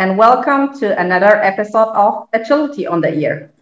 [0.00, 3.52] And welcome to another episode of Agility on the Ear.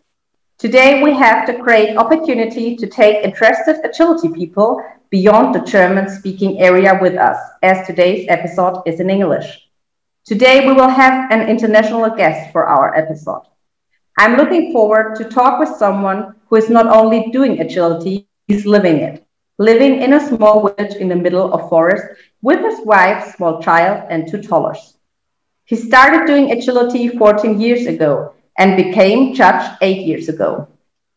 [0.56, 4.80] Today, we have the great opportunity to take interested agility people
[5.10, 9.68] beyond the German speaking area with us, as today's episode is in English.
[10.24, 13.42] Today, we will have an international guest for our episode.
[14.16, 18.98] I'm looking forward to talk with someone who is not only doing agility, he's living
[18.98, 19.26] it.
[19.58, 22.04] Living in a small village in the middle of forest
[22.42, 24.97] with his wife, small child, and two tollers.
[25.68, 30.66] He started doing agility 14 years ago and became judge eight years ago.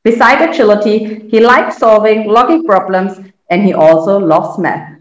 [0.03, 3.17] Beside agility, he likes solving logic problems
[3.49, 4.99] and he also loves math.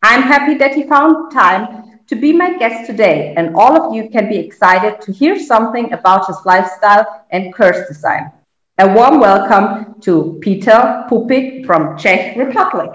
[0.00, 4.10] I'm happy that he found time to be my guest today, and all of you
[4.10, 8.30] can be excited to hear something about his lifestyle and course design.
[8.78, 12.90] A warm welcome to Peter Pupik from Czech Republic.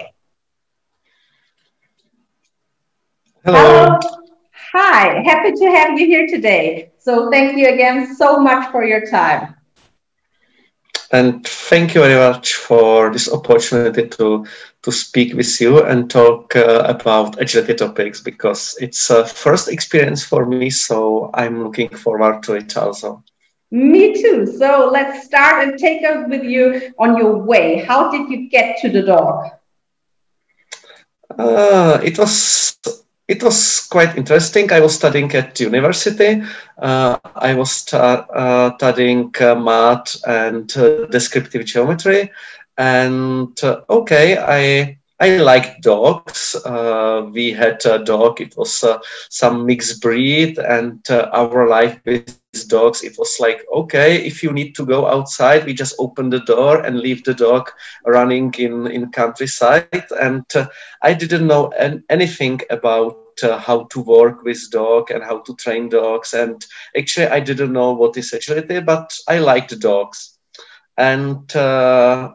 [3.44, 3.98] Hello.
[3.98, 4.19] Hello.
[4.72, 6.92] Hi, happy to have you here today.
[6.98, 9.56] So thank you again so much for your time.
[11.10, 14.46] And thank you very much for this opportunity to,
[14.82, 20.24] to speak with you and talk uh, about agility topics because it's a first experience
[20.24, 20.70] for me.
[20.70, 23.24] So I'm looking forward to it also.
[23.72, 24.46] Me too.
[24.46, 27.84] So let's start and take us with you on your way.
[27.84, 29.50] How did you get to the dog?
[31.36, 32.78] Uh, it was
[33.30, 34.72] it was quite interesting.
[34.72, 36.42] I was studying at university.
[36.76, 42.32] Uh, I was uh, studying uh, math and uh, descriptive geometry.
[42.76, 46.56] And uh, okay, I I like dogs.
[46.66, 48.40] Uh, we had a dog.
[48.40, 48.84] It was
[49.28, 54.74] some mixed breed, and our life with dogs it was like okay if you need
[54.74, 57.70] to go outside we just open the door and leave the dog
[58.06, 60.00] running in in countryside.
[60.20, 60.66] And uh,
[61.02, 65.54] i didn't know an- anything about uh, how to work with dog and how to
[65.56, 66.32] train dogs.
[66.34, 66.64] And
[66.96, 70.38] actually i didn't know what is agility but i liked dogs.
[70.96, 72.30] And uh,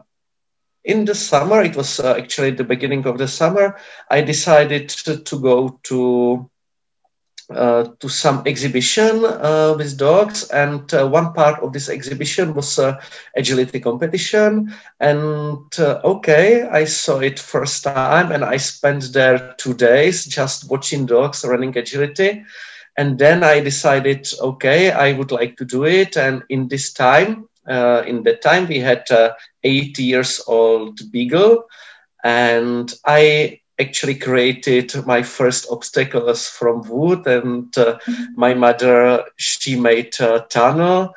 [0.84, 3.76] in the summer it was uh, actually the beginning of the summer
[4.10, 6.48] i decided to, to go to
[7.48, 12.78] to some exhibition uh, with dogs and uh, one part of this exhibition was
[13.36, 14.72] agility competition.
[15.00, 21.06] And okay i saw it first time and i spent there two days just watching
[21.06, 22.44] dogs running agility.
[22.96, 26.16] And then i decided okay i would like to do it.
[26.16, 29.30] And in this time uh, in that time we had uh,
[29.64, 31.64] eight years old beagle.
[32.24, 38.24] And i actually created my first obstacles from wood and uh, mm-hmm.
[38.36, 41.12] my mother she made a tunnel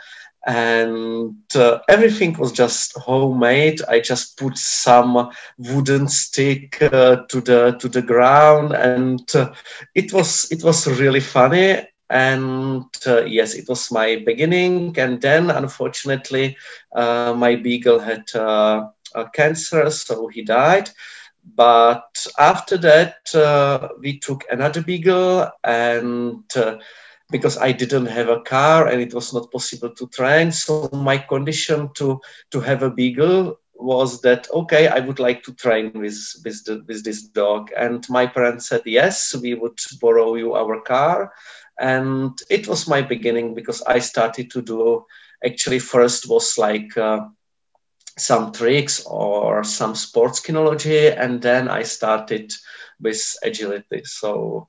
[0.46, 7.78] and uh, everything was just homemade i just put some wooden stick uh, to the
[7.80, 9.52] to the ground and uh,
[9.96, 15.50] it was it was really funny and uh, yes it was my beginning and then
[15.50, 16.58] unfortunately
[16.96, 18.26] uh, my beagle had
[19.34, 20.90] cancer so he died
[21.44, 26.78] but after that, uh, we took another beagle, and uh,
[27.32, 31.18] because I didn't have a car and it was not possible to train, so my
[31.18, 32.20] condition to
[32.52, 36.84] to have a beagle was that okay, I would like to train with with, the,
[36.88, 41.34] with this dog, and my parents said yes, we would borrow you our car,
[41.80, 45.06] and it was my beginning because I started to do
[45.46, 46.98] actually first was like.
[46.98, 47.28] Uh,
[48.20, 52.54] some tricks or some sports kinology and then i started
[53.02, 54.02] with agility.
[54.04, 54.68] So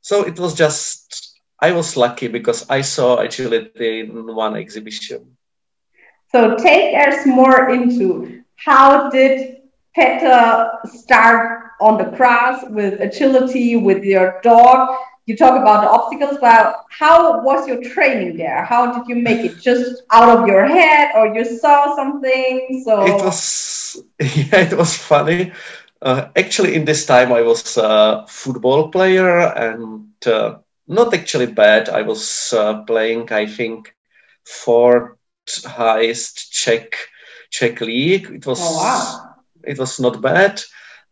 [0.00, 5.36] so it was just i was lucky because i saw agility in one exhibition.
[6.32, 9.56] So take us more into how did
[9.94, 14.96] peter start on the grass with agility with your dog
[15.28, 18.64] you talk about the obstacles, but how was your training there?
[18.64, 19.60] How did you make it?
[19.60, 22.82] Just out of your head, or you saw something?
[22.84, 25.52] So it was yeah, it was funny.
[26.00, 31.90] Uh, actually, in this time, I was a football player and uh, not actually bad.
[31.90, 33.94] I was uh, playing, I think,
[34.44, 35.12] fourth
[35.64, 36.96] highest Czech
[37.50, 38.30] Czech league.
[38.30, 39.34] It was oh, wow.
[39.62, 40.62] it was not bad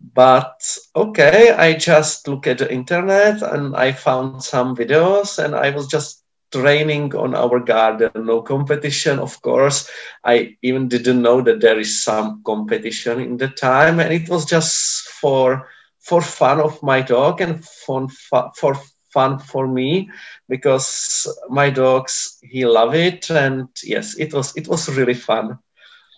[0.01, 5.71] but okay i just look at the internet and i found some videos and i
[5.71, 6.23] was just
[6.53, 8.11] training on our garden.
[8.17, 9.91] No competition of course.
[10.25, 14.01] I even didn't know that there is some competition in the time.
[14.01, 15.69] And it was just for
[16.01, 18.75] for fun of my dog and fun for
[19.13, 20.09] fun for me
[20.49, 23.31] because my dogs he love it.
[23.31, 25.59] And yes it was it was really fun.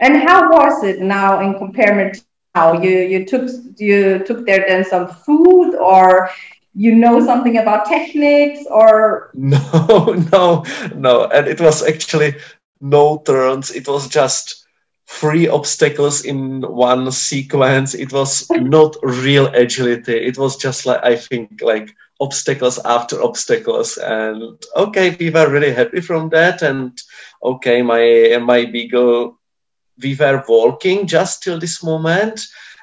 [0.01, 2.28] And how was it now in comparison
[2.67, 3.39] you you took
[3.77, 6.31] you took there then some food or
[6.75, 9.31] you know something about techniques or?
[9.35, 10.65] No no
[10.95, 11.25] no.
[11.27, 12.35] And it was actually
[12.81, 13.71] no turns.
[13.71, 14.65] It was just
[15.07, 17.95] three obstacles in one sequence.
[17.95, 20.17] It was not real agility.
[20.17, 21.89] It was just like i think like
[22.21, 23.97] obstacles after obstacles.
[23.99, 26.63] And okay we were really happy from that.
[26.63, 26.93] And
[27.43, 29.38] okay my my beagle
[30.03, 32.41] we were walking just till this moment.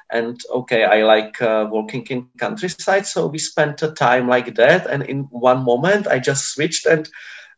[0.08, 4.86] And okay i like uh, walking in countryside so we spent a time like that.
[4.86, 7.08] And in one moment i just switched and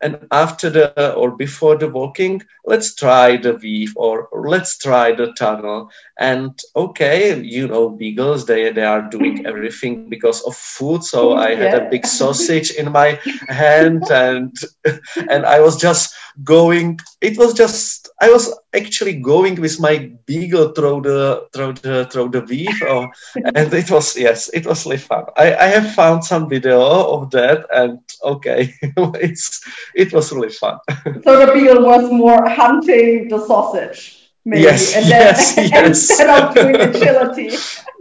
[0.00, 5.32] and after the or before the walking let's try the weave or, let's try the
[5.32, 11.04] tunnel and okay you know beagles they they are doing everything because of food.
[11.04, 13.18] So i had a big sausage in my
[13.48, 14.54] hand and
[15.30, 20.72] and i was just going it was just i was actually going with my beagle
[20.72, 23.08] through the through the through the weave or, oh,
[23.54, 25.24] and it was yes it was really fun.
[25.36, 29.60] I i have found some video of that and okay it's
[29.94, 30.78] it was really fun.
[31.24, 34.17] So the beagle was more hunting the sausage
[34.48, 35.86] maybe yes, and then, yes, yes.
[35.86, 37.48] instead of doing agility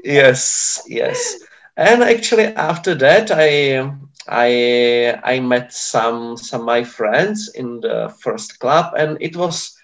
[0.04, 1.20] yes yes
[1.76, 3.52] and actually after that i
[4.28, 9.78] I I met some some my friends in the first club, and it was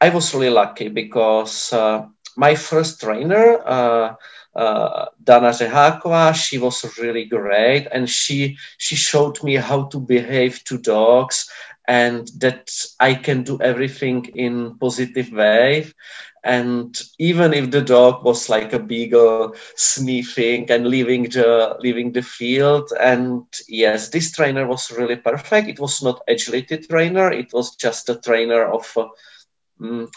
[0.00, 2.06] I was really lucky because uh,
[2.36, 4.14] my first trainer, uh,
[4.56, 10.64] uh, Dana Řeháková, she was really great, and she she showed me how to behave
[10.64, 11.48] to dogs,
[11.90, 12.70] and that
[13.00, 15.86] I can do everything in positive way.
[16.44, 22.22] And even if the dog was like a beagle sniffing and leaving the leaving the
[22.22, 25.68] field and yes this trainer was really perfect.
[25.68, 27.30] It was not agility trainer.
[27.32, 29.06] It was just a trainer of uh,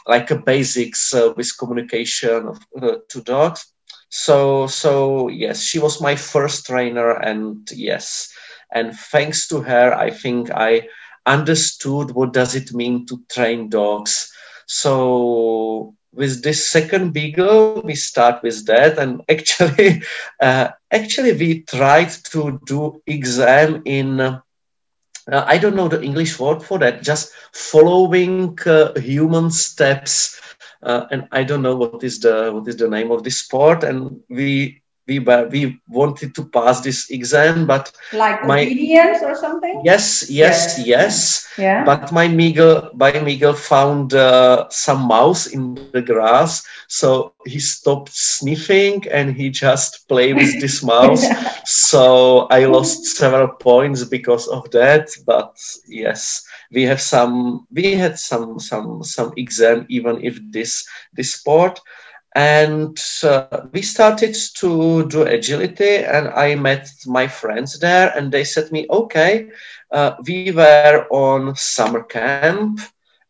[0.07, 3.65] like a basics uh, with communication of, uh, to dogs.
[4.09, 8.31] So so yes she was my first trainer and yes.
[8.71, 10.81] And thanks to her i think i
[11.25, 14.31] understood what does it mean to train dogs.
[14.67, 18.97] So with this second beagle we start with that.
[18.97, 20.01] And actually
[20.41, 24.39] uh, actually we tried to do exam in uh,
[25.47, 30.41] i don't know the english word for that just following uh, human steps.
[30.83, 33.83] Uh, and i don't know what is the what is the name of this sport.
[33.83, 39.81] And we we we wanted to pass this exam, but like my, obedience or something.
[39.83, 40.87] Yes, yes, yes.
[40.87, 41.47] yes.
[41.57, 41.83] Yeah.
[41.83, 48.13] But my Miguel, my Miguel found uh, some mouse in the grass, so he stopped
[48.13, 51.23] sniffing and he just played with this mouse.
[51.23, 51.51] yeah.
[51.65, 55.09] So I lost several points because of that.
[55.25, 55.57] But
[55.87, 57.67] yes, we have some.
[57.71, 61.81] We had some some some exam even if this this sport
[62.35, 68.43] and uh, we started to do agility and i met my friends there and they
[68.43, 69.47] said me okay
[69.91, 72.79] uh, we were on summer camp.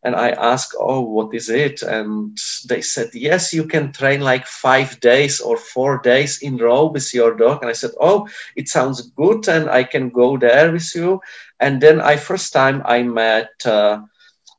[0.02, 1.82] And i asked oh what is it?
[1.82, 2.36] And
[2.68, 7.14] they said yes you can train like five days or four days in row with
[7.14, 7.62] your dog.
[7.62, 11.20] And i said oh it sounds good and i can go there with you.
[11.58, 14.00] And then i first time i met uh,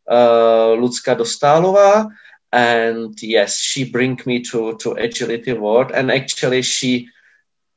[0.08, 2.10] uh, Lucka Dostálova,
[2.56, 7.08] and yes she bring me to to agility world and actually she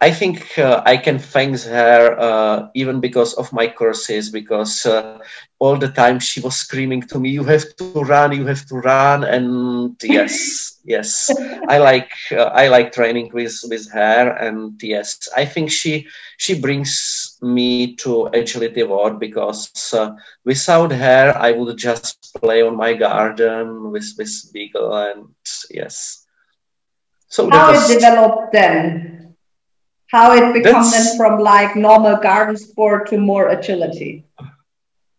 [0.01, 5.19] I think uh, I can thank her uh, even because of my courses, because uh,
[5.59, 8.77] all the time she was screaming to me, "You have to run, you have to
[8.77, 11.35] run!" And yes, yes,
[11.67, 16.07] I like uh, I like training with with her, and yes, I think she
[16.37, 20.11] she brings me to agility world because uh,
[20.45, 25.29] without her I would just play on my garden with with beagle, and
[25.71, 26.27] yes.
[27.29, 29.19] So how it developed then?
[30.09, 34.25] how it becomes then from like normal garden sport to more agility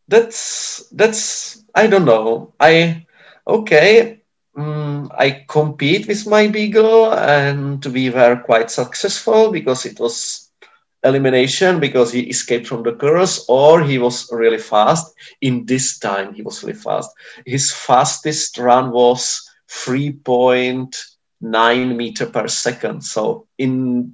[0.08, 3.06] that's that's i don't know i
[3.48, 4.22] okay
[4.58, 10.49] um, i compete with my beagle and we were quite successful because it was
[11.04, 15.14] elimination because he escaped from the curse or he was really fast.
[15.42, 17.10] In this time he was really fast.
[17.46, 23.04] His fastest run was 3.9 meter per second.
[23.04, 24.14] So in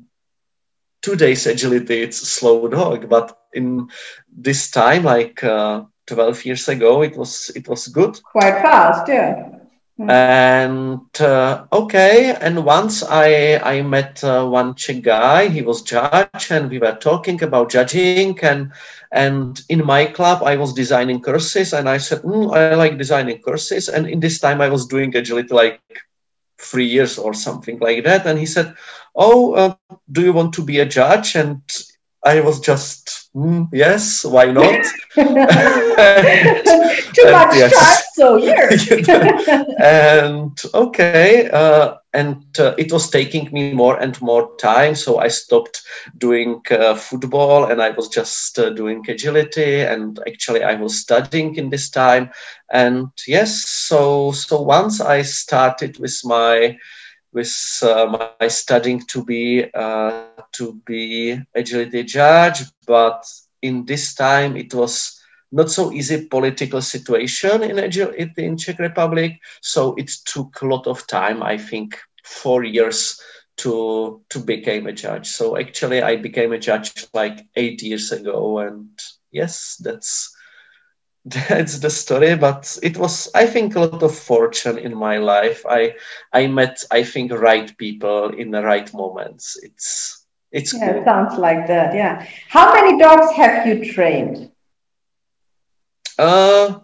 [1.02, 3.10] two days agility it's slow dog.
[3.10, 3.88] But in
[4.36, 8.20] this time like uh, 12 years ago it was it was good.
[8.32, 9.55] Quite fast yeah
[10.00, 10.10] mm.
[10.10, 16.52] and uh, okay and once i i met uh, one czech guy he was judge
[16.52, 18.72] and we were talking about judging and
[19.12, 23.40] and in my club i was designing courses and i said mm, i like designing
[23.42, 25.80] courses and in this time i was doing agility like
[26.58, 28.26] three years or something like that.
[28.26, 28.74] And he said,
[29.16, 29.76] "Oh, uh,
[30.12, 31.62] do you want to be a judge?" And
[32.26, 34.84] I was just mm, yes, why not?
[35.16, 35.24] Too
[37.32, 37.74] much yes.
[37.74, 38.70] time, so here.
[39.80, 45.28] and okay, uh, and uh, it was taking me more and more time, so I
[45.28, 45.84] stopped
[46.18, 51.56] doing uh, football, and I was just uh, doing agility, and actually I was studying
[51.58, 52.32] in this time,
[52.72, 56.76] and yes, so so once I started with my
[57.36, 60.24] with uh, my studying to be uh,
[60.58, 63.24] to be agility judge, but
[63.62, 65.20] in this time it was
[65.52, 67.80] not so easy political situation in
[68.38, 69.40] in Czech Republic.
[69.62, 71.42] So it took a lot of time.
[71.44, 73.20] I think four years
[73.58, 75.28] to to become a judge.
[75.28, 78.90] So actually, I became a judge like eight years ago, and
[79.32, 80.36] yes, that's
[81.26, 85.66] that's the story but it was i think a lot of fortune in my life
[85.68, 85.94] i
[86.32, 90.25] i met i think right people in the right moments it's
[90.56, 91.02] it's yeah cool.
[91.02, 92.26] it sounds like that yeah.
[92.48, 94.52] How many dogs have you trained?
[96.18, 96.80] Uh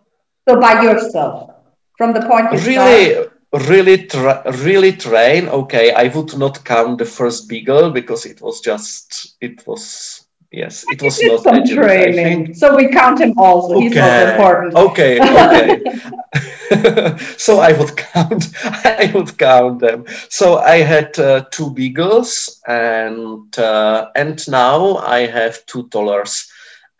[0.47, 1.51] so by yourself
[1.97, 3.27] from the point you really
[3.69, 5.47] really tra- really train?
[5.47, 10.20] Okay i would not count the first beagle because it was just it was
[10.51, 12.53] Yes, it was not some training.
[12.53, 13.75] So we count him also.
[13.75, 13.83] Okay.
[13.87, 14.75] He's also important.
[14.75, 17.17] Okay, okay.
[17.37, 18.47] so I would count.
[18.63, 20.05] I would count them.
[20.29, 26.51] So I had uh, two beagles, and uh, and now I have two tollers.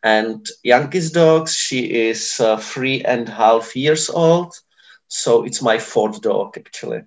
[0.04, 4.56] And youngest dogs, she is uh, three and a half years old.
[5.10, 7.02] So it's my fourth dog actually.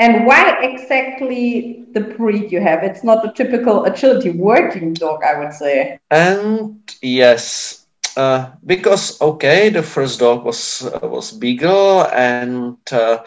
[0.00, 2.82] And why exactly the breed you have?
[2.82, 5.98] It's not a typical agility working dog, I would say.
[6.10, 7.84] And yes,
[8.16, 13.18] uh, because okay, the first dog was uh, was Beagle, and uh,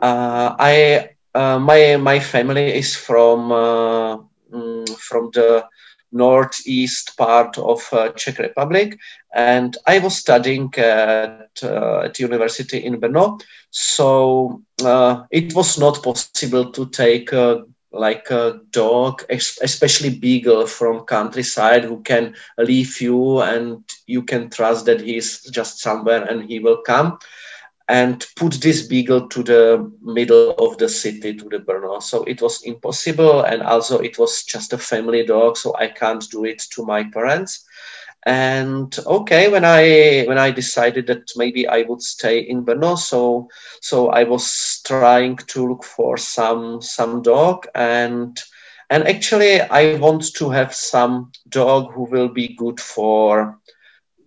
[0.00, 4.16] uh I uh, my my family is from uh,
[4.50, 5.68] mm, from the
[6.12, 8.98] northeast part of uh, Czech Republic,
[9.34, 13.40] and I was studying at, uh, at university in Brno.
[13.70, 17.32] So uh, it was not possible to take
[17.90, 24.86] like a dog, especially beagle from countryside, who can leave you and you can trust
[24.86, 27.18] that he's just somewhere and he will come
[27.88, 32.02] and put this beagle to the middle of the city to the Brno.
[32.02, 36.24] So it was impossible, and also it was just a family dog, so I can't
[36.30, 37.64] do it to my parents.
[38.26, 43.48] And okay, when I when I decided that maybe I would stay in Brno, so
[43.80, 48.38] so I was trying to look for some some dog and
[48.90, 53.58] and actually I want to have some dog who will be good for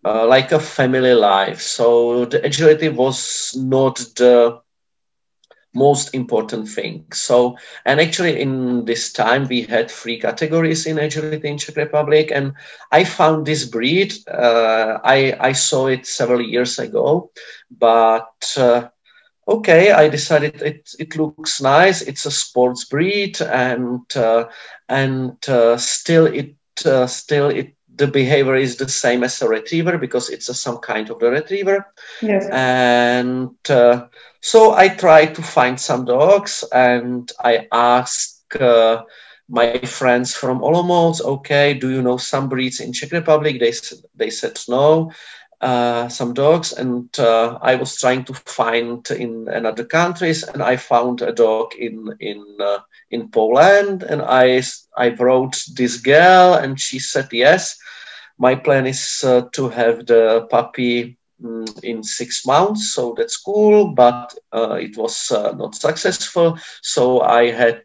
[0.06, 1.60] uh, like a family life.
[1.62, 4.60] So the agility was not the
[5.74, 7.06] most important thing.
[7.14, 12.24] So, and actually in this time we had three categories in agility in Czech Republic,
[12.26, 12.54] and
[12.92, 14.14] I found this breed.
[14.30, 17.32] Uh, I I saw it several years ago,
[17.72, 18.32] but.
[18.58, 18.90] Uh,
[19.48, 22.02] okay, I decided it, it looks nice.
[22.02, 24.46] It's a sports breed, and uh,
[24.88, 26.56] and uh, still it
[26.86, 30.78] uh, still it the behavior is the same as a retriever because it's a, some
[30.78, 31.86] kind of the retriever.
[32.22, 32.48] Yes.
[32.52, 34.08] And uh,
[34.42, 39.04] so I tried to find some dogs and I asked uh,
[39.50, 43.60] my friends from Olomouc, okay, do you know some breeds in Czech Republic?
[43.60, 43.74] They,
[44.16, 45.12] they said no.
[45.62, 50.76] Uh, some dogs and uh, I was trying to find in other countries and I
[50.76, 52.80] found a dog in in uh,
[53.12, 54.64] in Poland and I
[54.98, 57.78] I wrote this girl and she said yes
[58.40, 63.94] my plan is uh, to have the puppy um, in six months, so that's cool.
[63.94, 67.84] But uh, it was not successful, so I had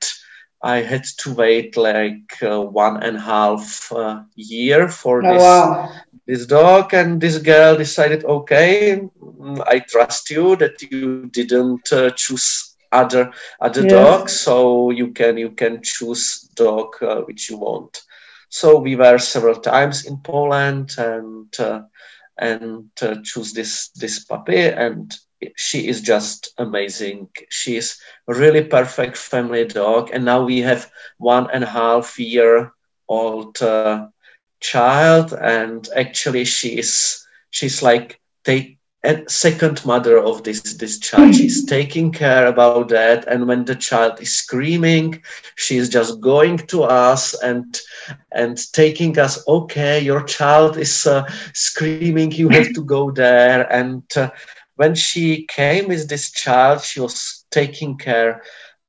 [0.66, 5.42] I had to wait like uh, one and a half uh, year for oh, this
[5.42, 5.92] wow.
[6.26, 12.10] this dog, and this girl decided, okay, mm, I trust you that you didn't uh,
[12.10, 13.92] choose other other yes.
[13.92, 16.96] dogs, so you can you can choose dog
[17.28, 18.02] which you want.
[18.48, 21.82] So we were several times in Poland and uh,
[22.38, 25.16] and uh, choose this this puppy and
[25.56, 27.28] she is just amazing.
[27.50, 30.10] She is really perfect family dog.
[30.12, 32.72] And now we have one and a half year
[33.08, 34.06] old uh,
[34.60, 35.32] child.
[35.32, 41.34] And actually she is she's like take and second mother of this this child.
[41.38, 43.26] She's taking care about that.
[43.28, 45.22] And when the child is screaming
[45.54, 47.78] she's just going to us and
[48.32, 51.24] and taking us okay your child is uh,
[51.54, 52.32] screaming.
[52.32, 53.70] You have to go there.
[53.72, 54.30] And uh,
[54.76, 58.42] when she came with this child she was taking care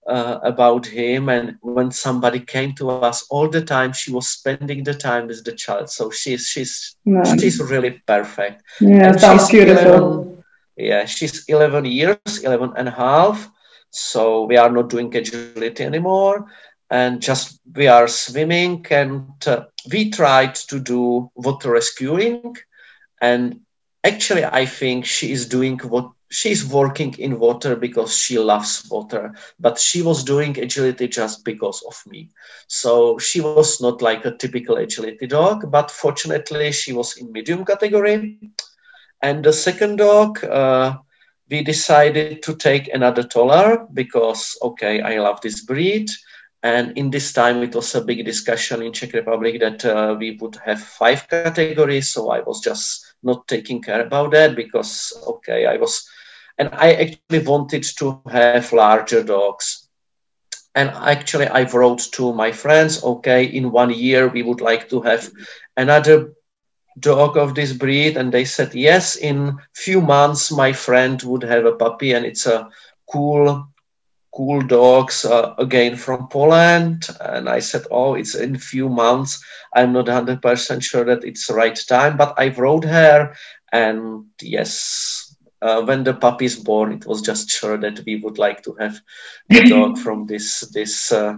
[0.08, 1.30] uh, about him.
[1.30, 5.44] And when somebody came to us all the time, she was spending the time with
[5.44, 5.90] the child.
[5.90, 6.96] So she's she's
[7.40, 8.64] she's really perfect.
[8.80, 9.86] Yeah, and sounds beautiful.
[9.86, 10.44] 11,
[10.78, 13.50] yeah, she's 11 years, 11 and a half.
[13.90, 16.48] So we are not doing agility anymore
[16.90, 22.56] and just we are swimming and uh, we tried to do water rescuing
[23.22, 23.62] and
[24.10, 26.08] actually i think she is doing what
[26.40, 31.82] she's working in water because she loves water but she was doing agility just because
[31.88, 32.30] of me.
[32.68, 37.66] So she was not like a typical agility dog but fortunately she was in medium
[37.66, 38.40] category.
[39.22, 40.98] And the second dog uh,
[41.50, 46.10] we decided to take another toller because okay i love this breed.
[46.64, 50.38] And in this time, it was a big discussion in Czech Republic that uh, we
[50.42, 52.00] would have five categories.
[52.02, 56.08] So I was just not taking care about that because, okay, I was,
[56.58, 59.88] and I actually wanted to have larger dogs.
[60.76, 65.02] And actually, I wrote to my friends, okay, in one year, we would like to
[65.02, 65.30] have
[65.76, 66.34] another
[67.00, 68.18] dog of this breed.
[68.18, 72.46] And they said, yes, in few months, my friend would have a puppy and it's
[72.46, 72.70] a
[73.12, 73.68] cool
[74.38, 77.08] cool dogs uh, again from Poland.
[77.20, 79.44] And I said, oh, it's in a few months.
[79.76, 83.34] I'm not 100% sure that it's the right time, but I wrote her.
[83.74, 88.38] And yes, uh, when the puppy is born, it was just sure that we would
[88.38, 89.02] like to have
[89.50, 91.38] the dog from this this uh,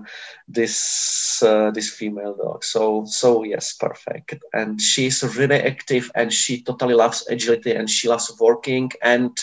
[0.50, 2.66] this uh, this female dog.
[2.66, 4.44] So so yes, perfect.
[4.52, 9.38] And she's really active, and she totally loves agility, and she loves working, and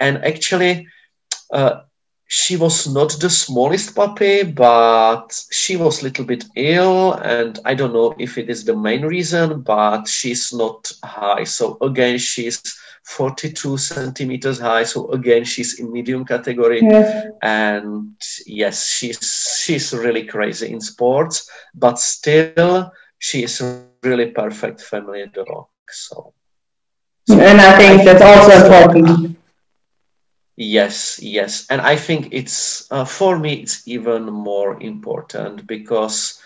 [0.00, 0.86] and actually.
[2.28, 7.74] She was not the smallest puppy, but she was a little bit ill, and I
[7.74, 11.44] don't know if it is the main reason, but she's not high.
[11.44, 12.60] So again, she's
[13.04, 14.82] 42 centimeters high.
[14.82, 17.30] So again, she's in medium category, yes.
[17.42, 24.80] and yes, she's she's really crazy in sports, but still, she is a really perfect
[24.80, 25.66] family dog.
[25.88, 26.34] So,
[27.28, 29.35] so and I think that's also important
[30.56, 36.38] Yes, yes, and I think it's uh, for me it's even more important because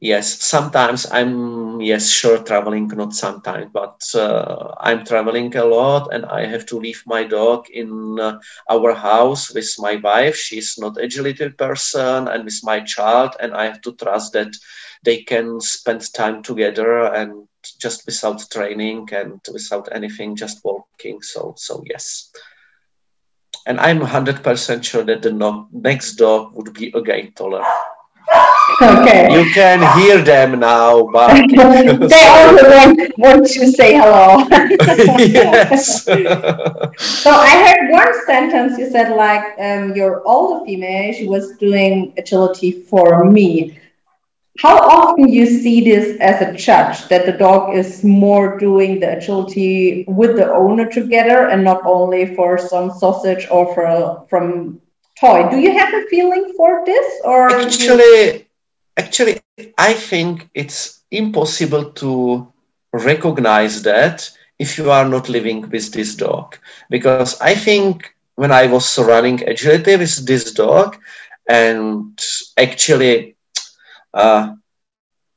[0.00, 6.24] yes, sometimes I'm yes sure traveling, not sometimes, but uh, I'm traveling a lot, and
[6.26, 8.38] I have to leave my dog in uh,
[8.70, 10.36] our house with my wife.
[10.36, 14.52] She's not agility person, and with my child, and I have to trust that
[15.04, 17.46] they can spend time together and
[17.80, 21.22] just without training and without anything, just walking.
[21.22, 22.30] So so yes
[23.66, 27.64] and I'm 100% sure that the no- next dog would be again toller.
[28.82, 29.28] Okay.
[29.30, 34.46] You can hear them now, but they also want, want to say hello.
[35.18, 36.04] yes.
[36.04, 42.12] so I heard one sentence you said like um, your older female, she was doing
[42.16, 43.78] agility for me
[44.58, 49.16] how often you see this as a judge that the dog is more doing the
[49.16, 54.80] agility with the owner together and not only for some sausage or for from
[55.18, 55.48] toy?
[55.50, 58.46] Do you have a feeling for this or actually
[58.96, 59.40] actually
[59.78, 62.46] i think it's impossible to
[62.92, 66.56] recognize that if you are not living with this dog.
[66.90, 70.96] Because i think when i was running agility with this dog
[71.48, 72.20] and
[72.56, 73.33] actually
[74.14, 74.54] uh,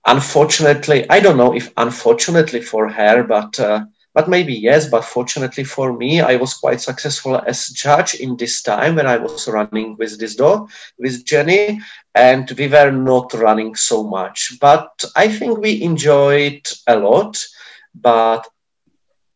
[0.06, 4.90] unfortunately, I don't know if unfortunately for her, but uh, but maybe yes.
[4.90, 9.18] But fortunately for me, I was quite successful as judge in this time when I
[9.18, 11.80] was running with this dog, with Jenny,
[12.16, 14.54] and we were not running so much.
[14.62, 17.44] But I think we enjoyed a lot.
[17.96, 18.48] But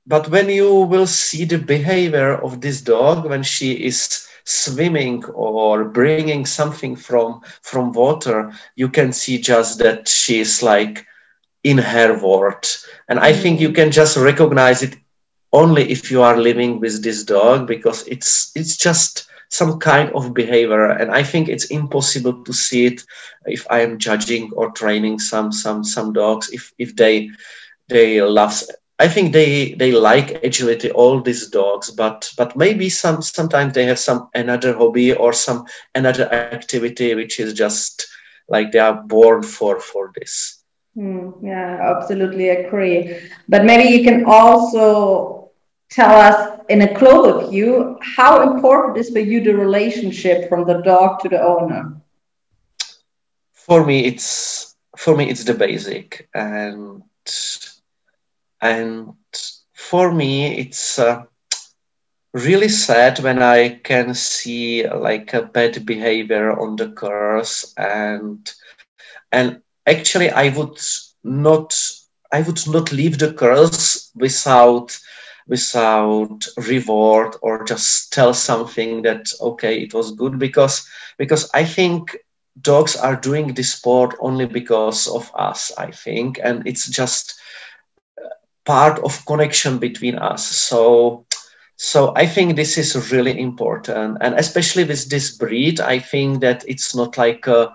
[0.06, 5.86] but when you will see the behavior of this dog when she is swimming or
[5.86, 11.06] bringing something from from water you can see just that she's like
[11.64, 12.66] in her world
[13.10, 13.76] and i think you mm.
[13.76, 14.96] can just recognize it
[15.54, 20.34] only if you are living with this dog because it's it's just some kind of
[20.34, 20.86] behavior.
[20.86, 23.04] And i think it's impossible to see it
[23.46, 27.30] if i am judging or training some some some dogs if if they
[27.90, 28.64] they love
[29.02, 33.86] I think they they like agility, all these dogs, but but maybe some sometimes they
[33.86, 38.08] have some another hobby or some another activity which is just
[38.50, 40.64] like they are born for for this.
[40.98, 43.16] Mm, yeah, absolutely agree.
[43.48, 45.50] But maybe you can also
[45.92, 50.82] tell us in a global view how important is for you the relationship from the
[50.84, 51.94] dog to the owner.
[53.54, 57.04] For me, it's for me it's the basic and
[58.62, 59.14] and
[59.74, 61.24] for me it's uh,
[62.34, 68.40] really sad when I can see like a bad behavior on the course and
[69.32, 70.80] and actually I would
[71.24, 71.76] not
[72.32, 74.98] I would not leave the course without
[75.48, 82.16] without reward or just tell something that okay it was good because because I think
[82.62, 86.40] dogs are doing this sport only because of us I think.
[86.44, 87.40] And it's just
[88.66, 90.46] part of connection between us.
[90.46, 91.26] So
[91.78, 94.18] so i think this is really important.
[94.22, 97.74] And especially with this breed i think that it's not like a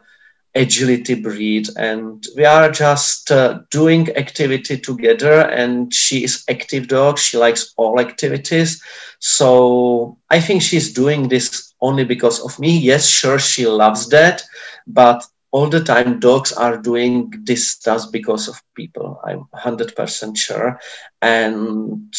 [0.55, 1.69] agility breed.
[1.77, 5.41] And we are just uh, doing activity together.
[5.43, 7.19] And she is active dog.
[7.19, 8.83] She likes all activities.
[9.21, 12.79] So i think she's doing this only because of me.
[12.79, 14.43] Yes sure she loves that.
[14.87, 15.25] But
[15.57, 19.19] all the time dogs are doing this stuff because of people.
[19.25, 20.79] I'm 100% sure.
[21.23, 22.13] And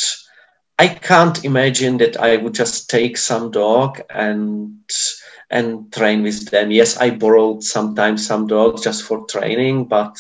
[0.79, 4.79] i can't imagine that i would just take some dog and
[5.49, 6.71] and train with them.
[6.71, 10.13] Yes i borrowed sometimes some dogs just for training but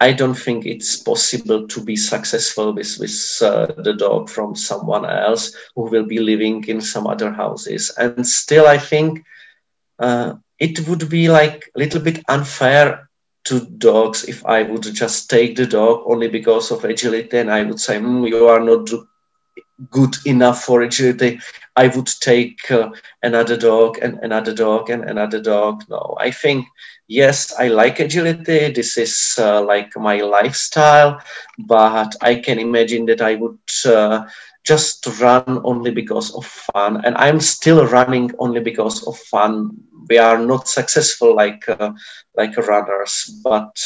[0.00, 3.18] i don't think it's possible to be successful with with
[3.50, 5.44] uh, the dog from someone else
[5.74, 7.82] who will be living in some other houses.
[8.02, 9.24] And still i think
[10.06, 13.08] uh, it would be like a little bit unfair
[13.44, 17.62] to dogs if I would just take the dog only because of agility and I
[17.64, 18.82] would say, mm, you are not
[19.90, 21.38] good enough for agility.
[21.76, 22.88] I would take uh,
[23.22, 25.84] another dog and another dog and another dog.
[25.88, 26.66] No, I think,
[27.08, 28.72] yes, I like agility.
[28.72, 31.20] This is uh, like my lifestyle,
[31.58, 34.24] but I can imagine that I would uh,
[34.64, 37.02] just run only because of fun.
[37.04, 39.70] And I'm still running only because of fun
[40.08, 41.90] we are not successful like uh,
[42.36, 43.76] like runners but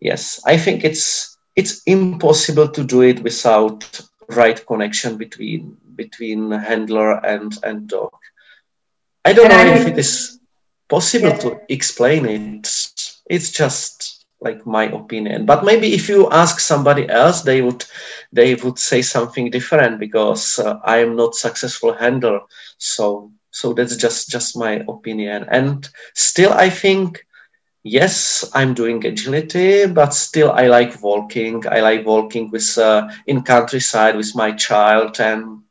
[0.00, 3.84] yes i think it's it's impossible to do it without
[4.28, 8.12] right connection between between handler and and dog.
[9.24, 10.38] I don't and know I, if it is
[10.88, 11.38] possible yeah.
[11.38, 12.68] to explain it.
[13.28, 15.46] It's just like my opinion.
[15.46, 17.84] But maybe if you ask somebody else they would
[18.32, 22.40] they would say something different because uh, i am not successful handler.
[22.78, 25.46] So so that's just just my opinion.
[25.50, 27.24] And still i think
[27.84, 31.64] yes i'm doing agility but still i like walking.
[31.68, 35.62] I like walking with uh, in countryside with my child and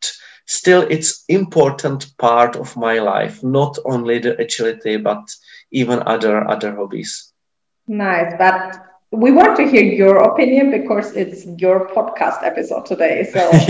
[0.46, 5.24] still it's important part of my life not only the agility but
[5.72, 7.34] even other other hobbies.
[7.88, 8.34] Nice.
[8.38, 8.78] But
[9.12, 13.26] we want to hear your opinion because it's your podcast episode today.
[13.26, 13.52] So,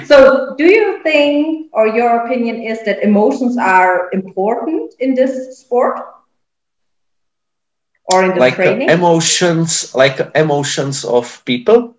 [0.04, 5.98] so do you think, or your opinion is that emotions are important in this sport?
[8.06, 8.88] Or in the like uh, training?
[8.88, 11.94] emotions, like uh, emotions of people?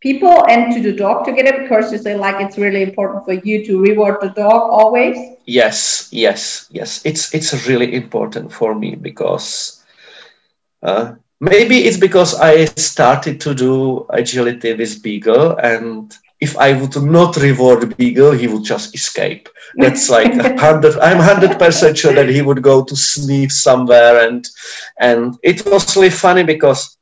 [0.00, 3.64] People and to the dog together because you say like it's really important for you
[3.64, 5.16] to reward the dog always.
[5.46, 7.00] Yes, yes, yes.
[7.06, 9.81] It's it's really important for me because
[10.82, 16.96] uh, maybe it's because I started to do agility with Beagle, and if I would
[17.02, 19.48] not reward Beagle, he would just escape.
[19.76, 20.98] That's like hundred.
[20.98, 24.46] I'm hundred percent sure that he would go to sniff somewhere, and
[25.00, 26.96] and it was really funny because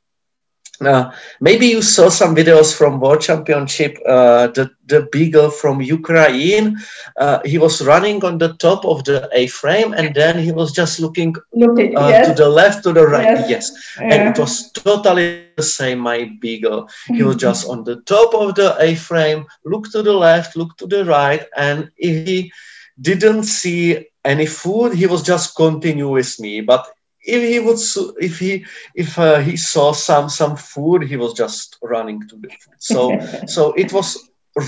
[0.85, 3.97] uh, maybe you saw some videos from World Championship.
[4.07, 6.77] Uh, the the beagle from Ukraine,
[7.17, 10.99] uh, he was running on the top of the A-frame, and then he was just
[10.99, 12.27] looking Looking, uh, yes.
[12.27, 13.23] to the left, to the right.
[13.23, 13.95] Yes, yes.
[13.99, 14.13] Yeah.
[14.13, 15.99] and it was totally the same.
[15.99, 20.57] My beagle, he was just on the top of the A-frame, look to the left,
[20.57, 22.51] look to the right, and he
[22.99, 24.93] didn't see any food.
[24.93, 26.85] He was just continue with me, but
[27.23, 27.79] if he would
[28.19, 32.49] if he if uh, he saw some some food he was just running to the
[32.49, 32.75] food.
[32.79, 34.17] So so it was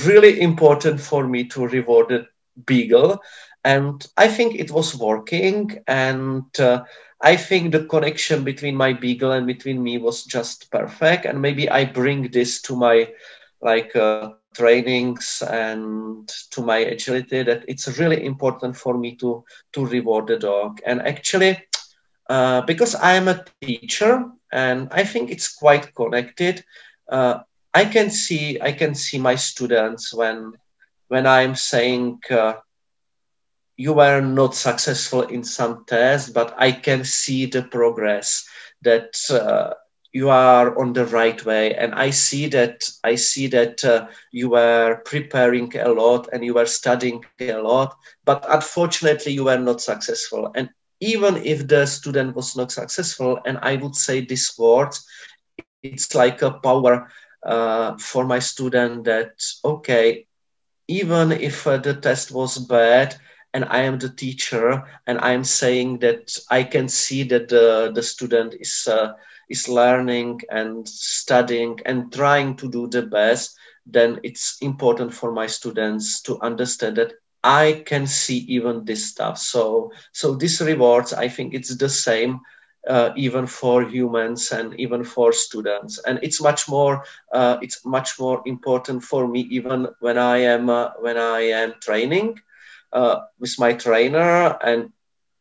[0.06, 2.26] really important for me to reward the
[2.66, 3.22] beagle.
[3.64, 5.78] And i think it was working.
[5.88, 6.84] And uh,
[7.22, 11.26] i think the connection between my beagle and between me was just perfect.
[11.26, 13.10] And maybe i bring this to my
[13.62, 19.86] like uh, trainings and to my agility that it's really important for me to to
[19.86, 20.80] reward the dog.
[20.86, 21.58] And actually
[22.30, 26.64] uh, because I am a teacher and I think it's quite connected.
[27.10, 27.40] Uh,
[27.74, 30.54] I can see I can see my students when
[31.08, 32.54] when I'm saying uh,
[33.76, 38.48] you were not successful in some test, but I can see the progress
[38.84, 39.74] that uh,
[40.12, 44.50] you are on the right way, and I see that I see that uh, you
[44.50, 49.82] were preparing a lot and you were studying a lot, but unfortunately you were not
[49.82, 50.52] successful.
[50.56, 50.70] And
[51.04, 54.92] even if the student was not successful, and I would say this word,
[55.84, 57.10] it's like a power
[57.46, 59.34] uh, for my student that,
[59.66, 60.26] okay,
[60.88, 63.16] even if uh, the test was bad
[63.54, 67.92] and I am the teacher and I am saying that I can see that the,
[67.94, 69.12] the student is, uh,
[69.50, 75.48] is learning and studying and trying to do the best, then it's important for my
[75.48, 77.14] students to understand that
[77.44, 79.38] I can see even this stuff.
[79.38, 82.42] So, so these rewards, I think it's the same
[82.88, 87.04] uh, even for humans and even for students and it's much more
[87.34, 91.74] uh, it's much more important for me even when i am uh, when i am
[91.82, 92.36] training
[92.94, 94.90] uh, with my trainer and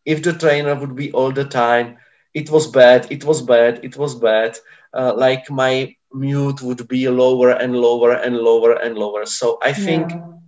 [0.04, 1.96] if the trainer would be all the time
[2.34, 4.56] it was bad it was bad it was bad
[4.94, 9.72] uh, like my mute would be lower and lower and lower and lower so i
[9.72, 10.41] think yeah.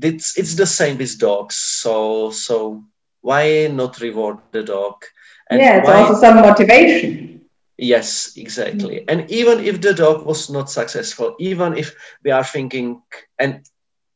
[0.00, 2.82] It's it's the same with dogs so so
[3.20, 5.04] why not reward the dog
[5.52, 7.42] and yeah, it's why, also some motivation.
[7.76, 9.00] Yes, exactly.
[9.00, 9.04] Mm.
[9.08, 13.02] And even if the dog was not successful, even if we are thinking,
[13.38, 13.66] and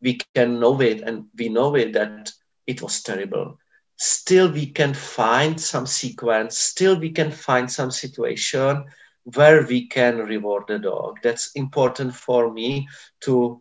[0.00, 2.32] we can know it, and we know it that
[2.66, 3.58] it was terrible,
[3.96, 8.84] still we can find some sequence, still we can find some situation
[9.34, 11.18] where we can reward the dog.
[11.22, 12.88] That's important for me
[13.22, 13.60] to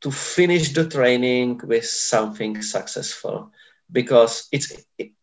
[0.00, 3.50] to finish the training with something successful
[3.90, 4.72] because it's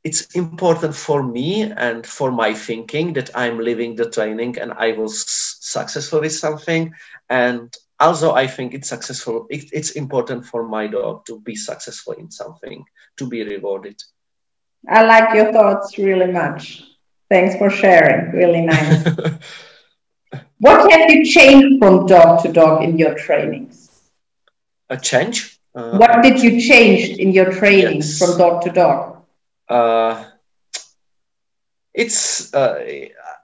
[0.04, 4.94] it's important for me and for my thinking that I'm living the training and I
[4.94, 5.24] was
[5.62, 6.94] successful with something.
[7.30, 12.14] And also I think it's successful it, it's important for my dog to be successful
[12.14, 12.84] in something
[13.18, 14.02] to be rewarded.
[14.90, 16.84] I like your thoughts really much.
[17.30, 18.32] Thanks for sharing.
[18.32, 19.08] Really nice.
[20.60, 23.65] What have you changed from dog to dog in your trainings
[24.90, 28.18] a change uh, what did you change in your training yes.
[28.18, 29.18] from dog to dog?
[29.68, 30.24] Uh,
[31.94, 32.82] it's uh,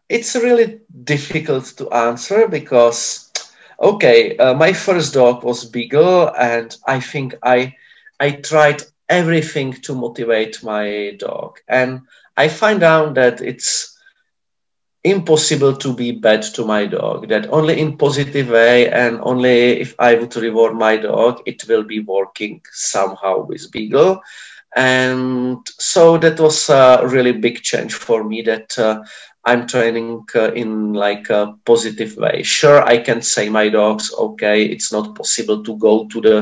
[0.07, 3.29] it's really difficult to answer because
[3.81, 7.75] okay, uh, my first dog was Beagle, and I think I
[8.19, 12.01] I tried everything to motivate my dog, and
[12.37, 13.90] I find out that it's
[15.03, 17.27] impossible to be bad to my dog.
[17.29, 21.83] That only in positive way and only if i would reward my dog it will
[21.83, 24.21] be working somehow with beagle.
[24.75, 29.01] And so that was a really big change for me that uh,
[29.45, 32.43] i'm training uh, in like a positive way.
[32.43, 36.37] Sure i can say my dogs okay it's not possible to go to the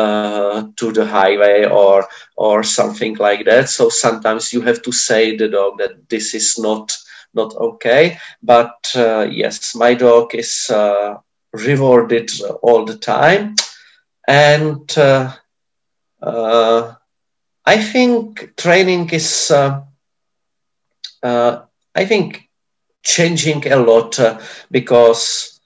[0.00, 3.68] uh, to the highway or or something like that.
[3.68, 6.92] So sometimes you have to say the dog that this is not
[7.34, 8.18] not okay.
[8.42, 11.16] But uh, yes, my dog is uh,
[11.52, 12.30] rewarded
[12.62, 13.54] all the time.
[14.26, 15.32] And uh,
[16.22, 16.94] uh
[17.66, 19.80] I think training is, uh,
[21.22, 22.50] I think,
[23.02, 24.18] changing a lot
[24.70, 25.60] because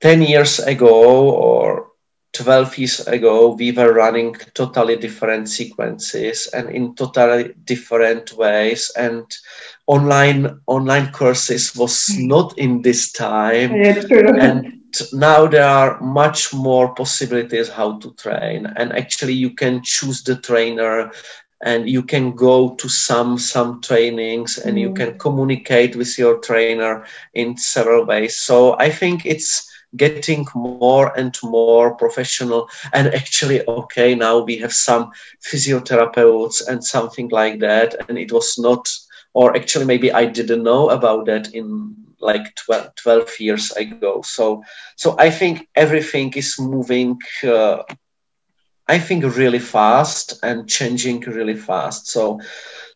[0.00, 1.94] 10 years ago or
[2.34, 8.90] 12 years ago, we were running totally different sequences and in totally different ways.
[8.96, 9.24] And
[9.86, 13.74] online online courses was not in this time.
[13.74, 14.02] Yeah.
[14.40, 14.80] And
[15.12, 18.66] now there are much more possibilities how to train.
[18.76, 21.10] And actually, you can choose the trainer
[21.64, 24.80] and you can go to some some trainings and mm.
[24.80, 24.94] you hmm.
[24.94, 31.38] can communicate with your trainer in several ways so i think it's getting more and
[31.42, 38.18] more professional and actually okay now we have some physiotherapists and something like that and
[38.18, 38.88] it was not
[39.34, 44.22] or actually maybe i didn't know about that in like 12, 12 years ago.
[44.22, 44.62] So
[44.96, 47.82] so i think everything is moving uh,
[48.88, 52.08] i think really fast and changing really fast.
[52.08, 52.40] So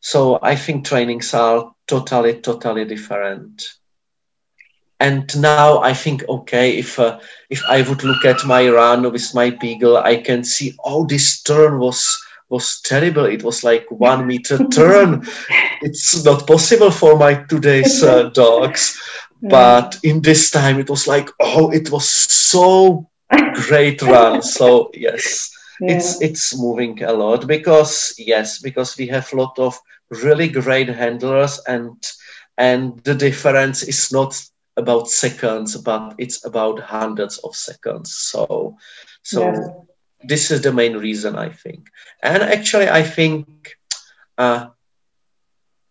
[0.01, 3.63] so i think trainings are totally totally different.
[5.01, 7.19] And now I think, okay, if uh,
[7.51, 11.43] if I would look at my run with my beagle, I can see, oh, this
[11.43, 13.25] turn was was terrible.
[13.25, 15.27] It was like one meter turn.
[15.83, 19.01] it's not possible for my today's uh, dogs.
[19.41, 23.09] But in this time, it was like, oh, it was so
[23.55, 24.43] great run.
[24.59, 25.97] So yes, yeah.
[25.97, 29.79] it's it's moving a lot because yes, because we have a lot of
[30.11, 31.95] really great handlers and
[32.57, 34.35] and the difference is not
[34.77, 38.15] about seconds, but it's about hundreds of seconds.
[38.15, 38.77] So,
[39.23, 39.67] so yeah.
[40.23, 41.89] This is the main reason I think.
[42.23, 43.77] And actually, I think
[44.37, 44.69] uh,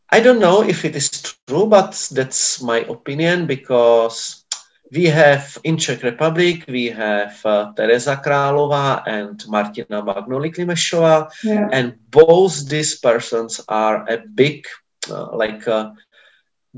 [0.09, 4.43] I don't know if it is true, but that's my opinion because
[4.91, 11.67] we have in Czech Republic we have uh, Teresa Králova and Martina Magnoli Klimešová, yeah.
[11.73, 14.65] and both these persons are a big
[15.09, 15.91] uh, like uh,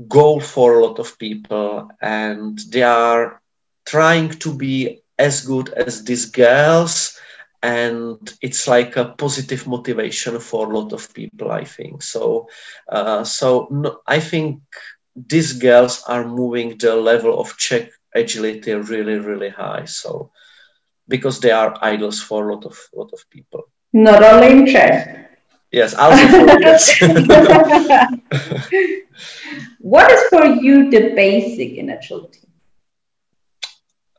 [0.08, 3.40] goal for a lot of people and they are
[3.86, 7.18] trying to be as good as these girls
[7.62, 12.02] and it's like a positive motivation for a lot of people i think.
[12.02, 12.48] So
[12.88, 14.60] uh, so no, i think
[15.14, 20.30] these girls are moving the level of czech agility really really high so
[21.08, 23.64] because they are idols for a lot of lot of people.
[23.92, 25.16] Not only in czech.
[25.72, 26.16] Yes also
[29.78, 32.40] what is for you the basic in agility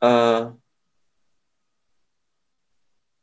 [0.00, 0.50] uh,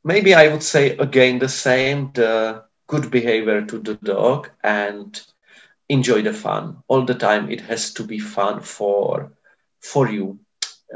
[0.04, 5.10] maybe I would say again the same the good behavior to the dog and
[5.84, 6.78] enjoy the fun.
[6.88, 9.32] All the time it has to be fun for
[9.82, 10.40] for you.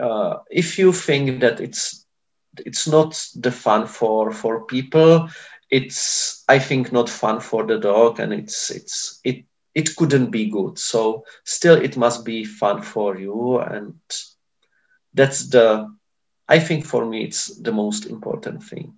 [0.02, 2.06] Uh, if you think that it's
[2.66, 5.28] it's not the fun for for people
[5.70, 9.44] it's i think not fun for the dog and it's it's it
[9.76, 10.78] it couldn't be good.
[10.80, 13.94] So still it must be fun for you and
[15.14, 15.90] that's the
[16.48, 18.94] I think for me it's the most important thing.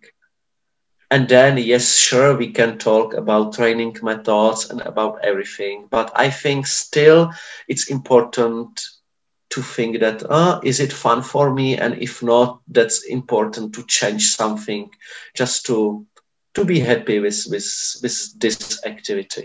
[1.12, 6.30] And then, yes, sure, we can talk about training methods and about everything, but I
[6.30, 7.32] think still
[7.68, 8.82] it's important
[9.52, 13.86] to think that uh, is it fun for me and if not that's important to
[13.88, 14.90] change something
[15.36, 16.06] just to
[16.56, 19.42] to be happy with with, with this activity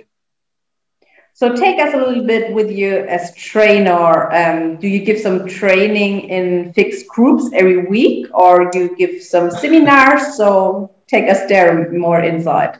[1.40, 4.31] so take us a little bit with you as trainer.
[4.31, 9.22] Um, do you give some training in fixed groups every week, or do you give
[9.22, 10.37] some seminars?
[10.37, 12.76] So take us there more inside.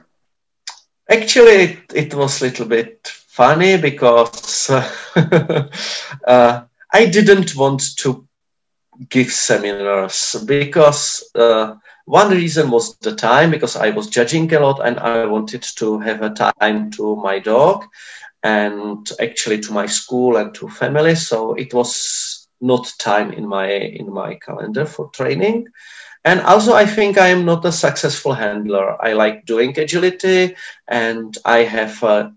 [1.09, 4.69] Actually, it, was a little bit funny because
[5.17, 8.29] uh, I didn't want to
[9.09, 14.87] give seminars because uh, one reason was the time because I was judging a lot
[14.87, 17.87] and I wanted to have a time to my dog
[18.43, 21.15] and actually to my school and to family.
[21.15, 25.67] So it was not time in my in my calendar for training.
[26.25, 28.97] And also, I think I am not a successful handler.
[29.03, 30.55] I like doing agility,
[30.89, 32.31] and I have uh,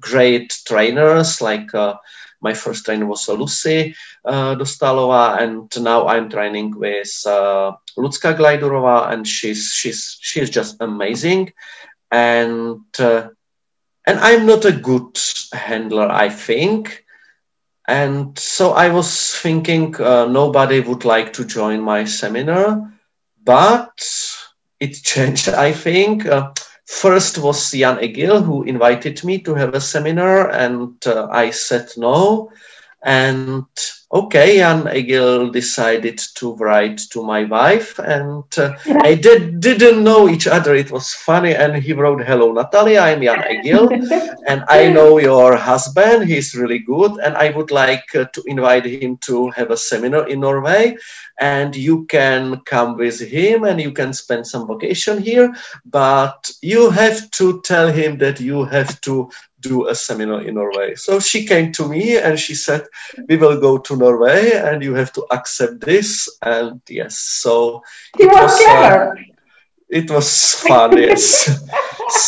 [0.00, 1.40] great trainers.
[1.40, 1.94] Like uh,
[2.40, 3.94] my first trainer was uh, Lucy
[4.24, 10.76] uh, Dostalova, and now I'm training with uh, Lucka Glajdurova, and she's she's she's just
[10.80, 11.52] amazing.
[12.10, 13.28] And uh,
[14.10, 15.18] and I'm not a good
[15.52, 17.04] handler, I think.
[17.88, 22.92] And so I was thinking uh, nobody would like to join my seminar,
[23.44, 24.00] but
[24.80, 26.26] it changed, I think.
[26.26, 26.52] Uh,
[26.86, 31.88] first was Jan Egil who invited me to have a seminar, and uh, I said
[31.96, 32.50] no.
[33.02, 33.66] And
[34.12, 40.28] okay, Jan Egil decided to write to my wife, and uh, I did, didn't know
[40.28, 40.74] each other.
[40.74, 43.00] It was funny, and he wrote, "Hello, Natalia.
[43.00, 43.88] I'm Jan Egil,
[44.46, 46.24] and I know your husband.
[46.24, 50.28] He's really good, and I would like uh, to invite him to have a seminar
[50.28, 50.96] in Norway,
[51.38, 55.54] and you can come with him, and you can spend some vacation here.
[55.84, 60.94] But you have to tell him that you have to do a seminar in Norway.
[60.94, 62.86] So she came to me and she said,
[63.28, 66.28] We will go to Norway and you have to accept this.
[66.42, 67.82] And yes, so
[68.18, 69.14] it was, uh,
[69.88, 71.62] it was fun, yes.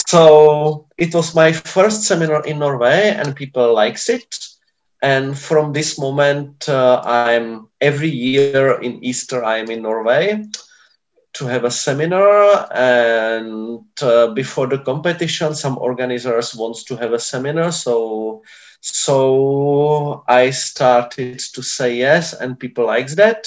[0.07, 4.38] so it was my first seminar in Norway and people likes it.
[5.03, 10.45] And from this moment, uh, I'm every year in Easter, I'm in Norway
[11.35, 17.18] to have a seminar and uh, before the competition some organizers wants to have a
[17.18, 17.73] seminar.
[17.73, 18.42] So
[18.81, 23.47] so i started to say yes and people likes that.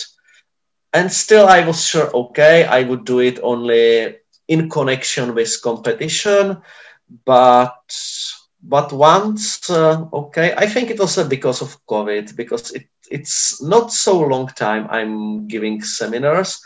[0.93, 4.15] And still i was sure okay i would do it only
[4.47, 6.57] in connection with competition.
[7.25, 7.75] But
[8.61, 13.91] but once uh, okay i think it was because of covid because it, it's not
[13.91, 16.61] so long time i'm giving seminars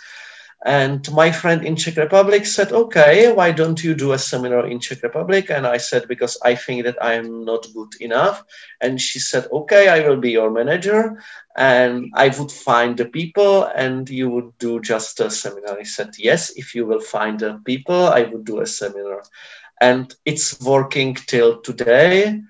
[0.65, 4.79] and my friend in Czech Republic said, okay, why don't you do a seminar in
[4.79, 5.49] Czech Republic?
[5.49, 8.43] And I said, because I think that I am not good enough.
[8.81, 11.21] And she said, okay, I will be your manager
[11.55, 15.79] and I would find the people and you would do just a seminar.
[15.79, 19.23] I said, yes, if you will find the people, I would do a seminar.
[19.79, 22.41] And it's working till today.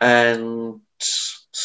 [0.00, 0.80] And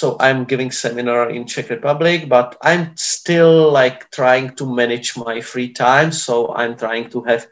[0.04, 5.40] so i'm giving seminar in czech republic but i'm still like trying to manage my
[5.40, 6.12] free time.
[6.12, 7.48] So i'm trying to have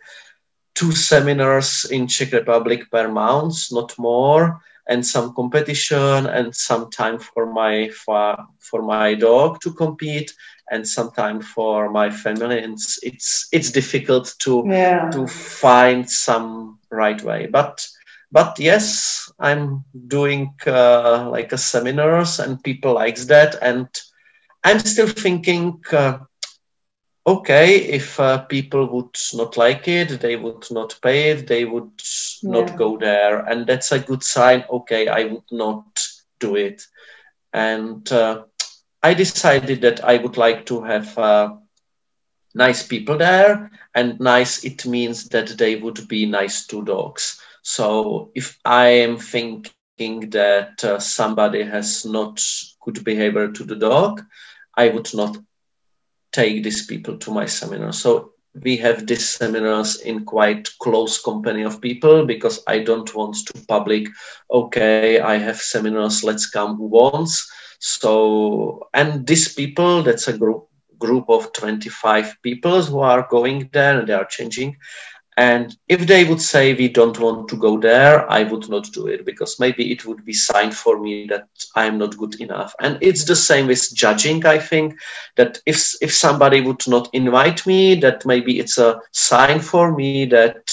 [0.75, 7.19] two seminars in czech republic per month not more and some competition and some time
[7.19, 10.33] for my for, for my dog to compete
[10.71, 12.59] and some time for my family.
[12.63, 15.09] And it's it's, it's difficult to yeah.
[15.11, 17.47] to find some right way.
[17.47, 17.87] But
[18.31, 23.87] but yes i'm doing uh, like a seminars and people likes that and
[24.63, 26.17] i'm still thinking uh,
[27.25, 31.91] okay, if uh, people would not like it, they would not pay it, they would
[32.41, 32.51] yeah.
[32.51, 33.39] not go there.
[33.39, 34.63] And that's a good sign.
[34.69, 35.85] Okay, I would not
[36.39, 36.83] do it.
[37.53, 38.43] And uh,
[39.03, 41.53] I decided that I would like to have uh,
[42.55, 43.71] nice people there.
[43.93, 47.39] And nice, it means that they would be nice to dogs.
[47.61, 52.41] So if I am thinking that uh, somebody has not
[52.81, 54.23] good behavior to the dog,
[54.75, 55.37] I would not
[56.31, 57.91] take these people to my seminar.
[57.91, 63.35] So we have these seminars in quite close company of people because I don't want
[63.47, 64.07] to public,
[64.49, 67.49] okay, I have seminars, let's come who wants.
[67.79, 70.67] So, and these people, that's a group
[71.01, 74.77] group of 25 people who are going there and they are changing.
[75.37, 79.07] And if they would say we don't want to go there, I would not do
[79.07, 82.75] it because maybe it would be sign for me that I'm not good enough.
[82.81, 84.45] And it's the same with judging.
[84.45, 84.99] I think
[85.37, 90.25] that if if somebody would not invite me, that maybe it's a sign for me
[90.25, 90.69] that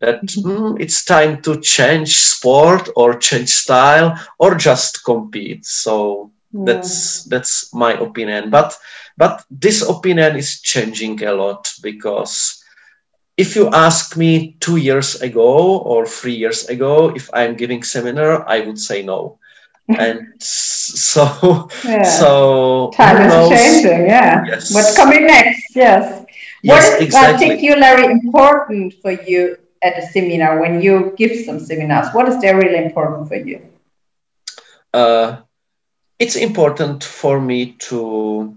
[0.00, 5.64] that mm, it's time to change sport or change style or just compete.
[5.64, 6.64] So yeah.
[6.64, 8.50] that's that's my opinion.
[8.50, 8.76] But
[9.16, 12.61] but this opinion is changing a lot because
[13.42, 18.48] if you ask me two years ago or three years ago if I'm giving seminar,
[18.48, 19.38] I would say no.
[19.98, 22.06] and so yeah.
[22.06, 23.50] so time is knows?
[23.50, 24.72] changing yeah yes.
[24.72, 26.24] what's coming next yes,
[26.62, 27.48] yes what is exactly.
[27.48, 32.56] particularly important for you at a seminar when you give some seminars what is there
[32.56, 33.58] really important for you
[34.94, 35.42] uh,
[36.20, 38.56] it's important for me to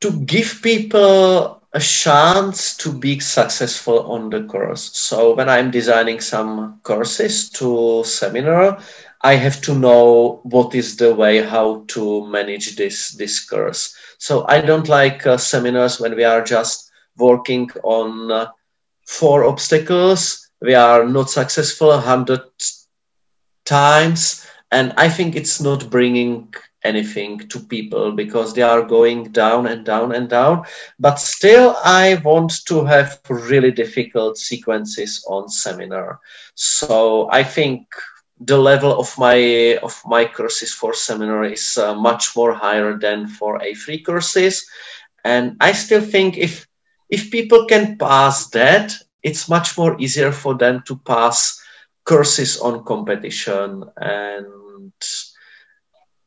[0.00, 4.90] to give people a chance to be successful on the course.
[4.94, 8.78] So when I'm designing some courses to seminar,
[9.22, 13.96] I have to know what is the way how to manage this this course.
[14.18, 18.46] So I don't like uh, seminars when we are just working on uh,
[19.06, 20.48] four obstacles.
[20.60, 22.42] We are not successful hundred
[23.64, 26.54] times, and I think it's not bringing
[26.84, 30.64] anything to people because they are going down and down and down.
[30.98, 36.20] But still, I want to have really difficult sequences on seminar.
[36.54, 37.86] So I think
[38.40, 43.26] the level of my of my courses for seminar is uh, much more higher than
[43.26, 44.66] for A3 courses.
[45.24, 46.66] And I still think if
[47.10, 51.60] if people can pass that, it's much more easier for them to pass
[52.04, 54.46] courses on competition and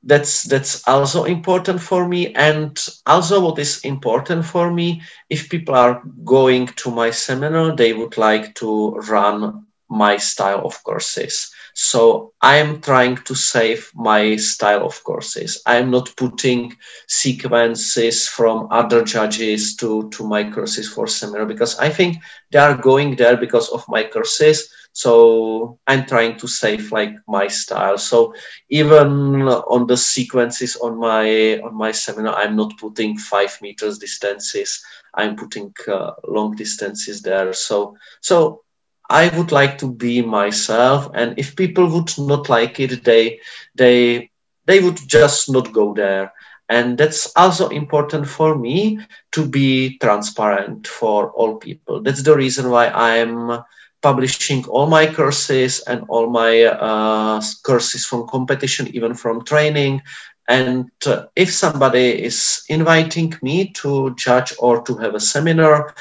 [0.08, 2.34] that's that's also important for me.
[2.36, 7.94] And also what is important for me if people are going to my seminar they
[7.94, 14.84] would like to run my style of courses so i'm trying to save my style
[14.86, 15.62] of courses.
[15.66, 16.76] I'm not putting
[17.08, 22.18] sequences from other judges to to my courses for seminar because i think
[22.52, 24.70] they are going there because of my courses.
[24.94, 27.98] So i'm trying to save like my style.
[27.98, 28.34] So
[28.70, 34.84] even on the sequences on my on my seminar i'm not putting five meters distances.
[35.14, 37.54] I'm putting uh, long distances there.
[37.54, 38.64] So so
[39.10, 43.40] i would like to be myself and if people would not like it they
[43.76, 44.30] they
[44.66, 46.32] they would just not go there
[46.70, 49.00] and that's also important for me
[49.32, 53.60] to be transparent for all people that's the reason why i'm
[54.02, 60.02] publishing all my courses and all my uh, courses from competition, even from training.
[60.48, 65.94] And uh, if somebody is inviting me to judge or to have a seminar,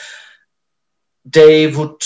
[1.24, 2.02] they would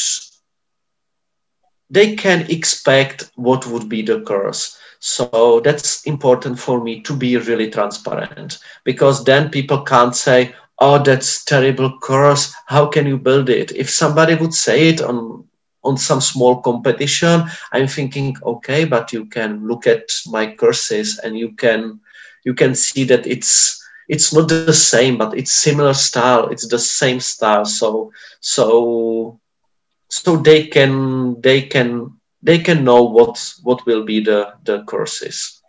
[1.91, 4.79] they can expect what would be the course.
[5.01, 10.99] So that's important for me to be really transparent because then people can't say, oh,
[10.99, 12.53] that's terrible course.
[12.67, 13.73] How can you build it?
[13.73, 15.45] If somebody would say it on
[15.85, 21.39] on some small competition i'm thinking okay but you can look at my courses and
[21.39, 22.01] you can
[22.45, 26.67] you can see that it's it's not the same but it's similar style it's the
[26.67, 28.11] same style so
[28.41, 29.39] so
[30.11, 35.63] so they can they can they can know what what will be the the courses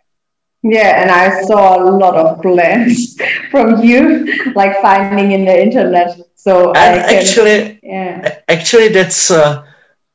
[0.62, 3.16] yeah and i saw a lot of plans
[3.50, 8.38] from you like finding in the internet so and can, actually yeah.
[8.48, 9.64] actually that's uh,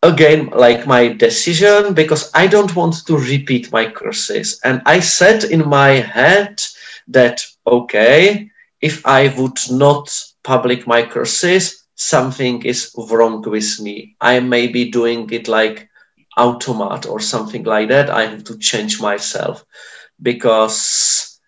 [0.04, 4.60] again like my decision because I don't want to repeat my courses.
[4.64, 6.62] And I said in my head
[7.08, 8.50] that, okay,
[8.82, 10.10] if I would not
[10.44, 14.16] public my courses, something is wrong with me.
[14.22, 15.90] I may be doing it like
[16.38, 18.10] automat or something like that.
[18.10, 19.66] I have to change myself
[20.22, 21.40] because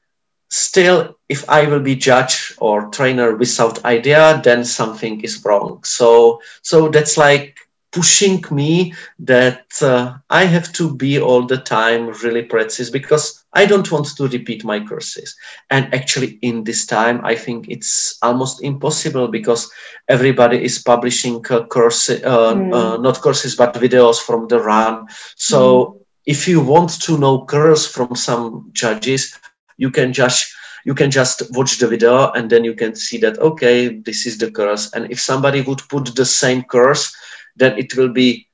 [0.50, 6.41] still if i will be judge or trainer without idea then something is wrong so
[6.62, 7.58] so that's like
[7.92, 13.66] pushing me that uh, I have to be all the time really precise because I
[13.66, 15.36] don't want to repeat my courses.
[15.70, 19.72] And actually, in this time, I think it's almost impossible because
[20.08, 22.74] everybody is publishing uh, courses, uh, mm.
[22.74, 25.08] uh, not courses, but videos from the run.
[25.36, 26.06] So mm.
[26.26, 29.40] if you want to know curls from some judges,
[29.78, 30.54] you can just
[30.86, 34.38] you can just watch the video and then you can see that okay this is
[34.38, 37.14] the course and if somebody would put the same course
[37.56, 38.47] then it will be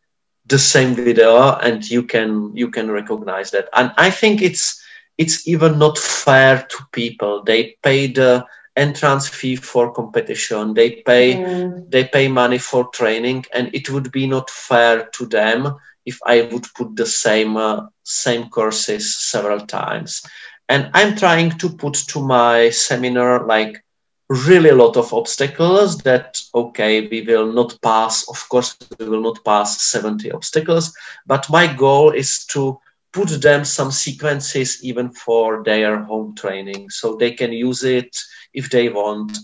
[0.48, 3.70] the same video and you can you can recognize that.
[3.74, 4.82] And i think it's
[5.18, 7.44] it's even not fair to people.
[7.44, 10.74] They pay the entrance fee for competition.
[10.74, 11.90] They pay mm.
[11.90, 15.76] they pay money for training and it would be not fair to them
[16.06, 20.22] if i would put the same uh, same courses several times.
[20.70, 23.85] And i'm trying to put to my seminar like
[24.30, 29.22] really a lot of obstacles that okay we will not pass of course we will
[29.22, 30.96] not pass 70 obstacles
[31.28, 32.80] but my goal is to
[33.16, 38.14] put them some sequences even for their home training so they can use it
[38.54, 39.38] if they want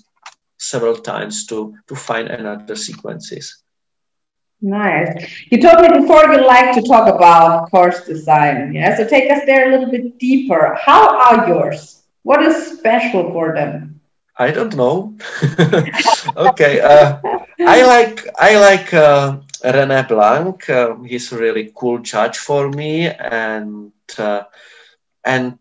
[0.58, 3.64] several times to to find another sequences.
[4.62, 5.12] Nice.
[5.50, 8.96] You told me before you like to talk about course design yeah?
[8.96, 10.78] So take us there a little bit deeper.
[10.80, 12.04] How are yours?
[12.24, 13.91] What is special for them
[14.38, 15.16] I don't know.
[16.38, 17.18] okay, uh,
[17.66, 20.70] I like I like uh, René Blanc.
[20.70, 24.44] Uh, he's a really cool judge for me, and uh,
[25.26, 25.58] and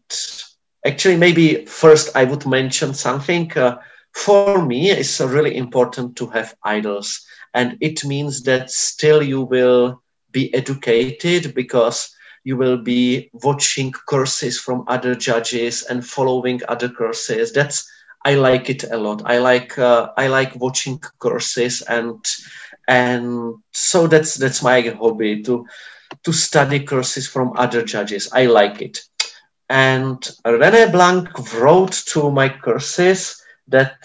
[0.87, 3.53] actually maybe first I would mention something.
[3.57, 3.79] Uh,
[4.14, 7.21] for me, it's really important to have idols,
[7.55, 12.14] and it means that still you will be educated because
[12.45, 17.53] you will be watching courses from other judges and following other courses.
[17.53, 17.89] That's
[18.25, 19.23] I like it a lot.
[19.25, 22.25] I like uh, I like watching courses and
[22.87, 25.66] and so that's that's my hobby to
[26.25, 28.31] to study courses from other judges.
[28.33, 28.99] I like it.
[29.68, 33.97] And René Blanc wrote to my courses that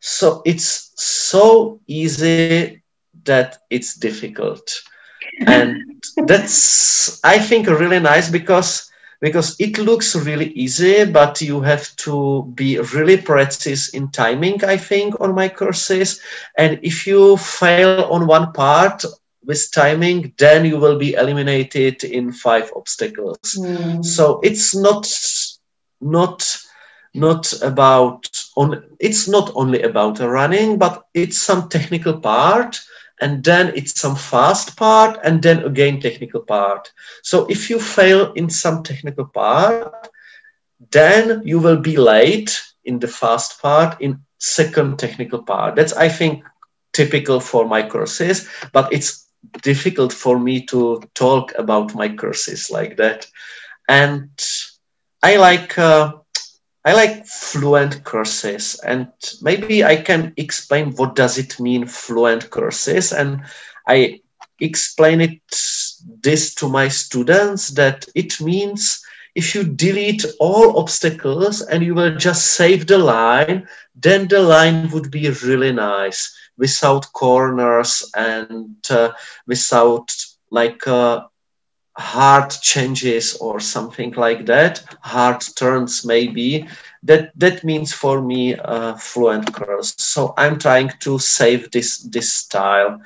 [0.00, 2.82] so it's so easy
[3.24, 4.68] that it's difficult.
[5.46, 8.90] And that's I think really nice because
[9.24, 14.76] because it looks really easy, but you have to be really precise in timing, I
[14.76, 16.20] think, on my courses.
[16.58, 19.02] And if you fail on one part
[19.42, 23.56] with timing, then you will be eliminated in five obstacles.
[23.58, 24.04] Mm.
[24.04, 25.08] So it's not
[26.02, 26.58] not
[27.14, 32.78] not about on it's not only about running but it's some technical part
[33.24, 36.92] and then it's some fast part and then again technical part.
[37.22, 40.08] So if you fail in some technical part
[40.92, 45.76] then you will be late in the fast part in second technical part.
[45.76, 46.44] That's i think
[46.92, 49.26] typical for my courses but it's
[49.62, 53.26] difficult for me to talk about my courses like that.
[53.88, 54.30] And
[55.22, 56.12] i like uh,
[56.84, 59.08] I like fluent courses and
[59.40, 63.42] maybe I can explain what does it mean fluent courses and
[63.88, 64.20] I
[64.60, 65.40] explain it
[66.20, 69.02] this to my students that it means
[69.34, 73.66] if you delete all obstacles and you will just save the line
[73.96, 79.10] then the line would be really nice without corners and uh,
[79.46, 80.08] without
[80.50, 81.24] like uh,
[81.96, 86.66] hard changes or something like that, hard turns maybe,
[87.02, 89.94] that that means for me uh, fluent curls.
[89.98, 93.00] So I'm trying to save this this style,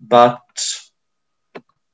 [0.00, 0.40] but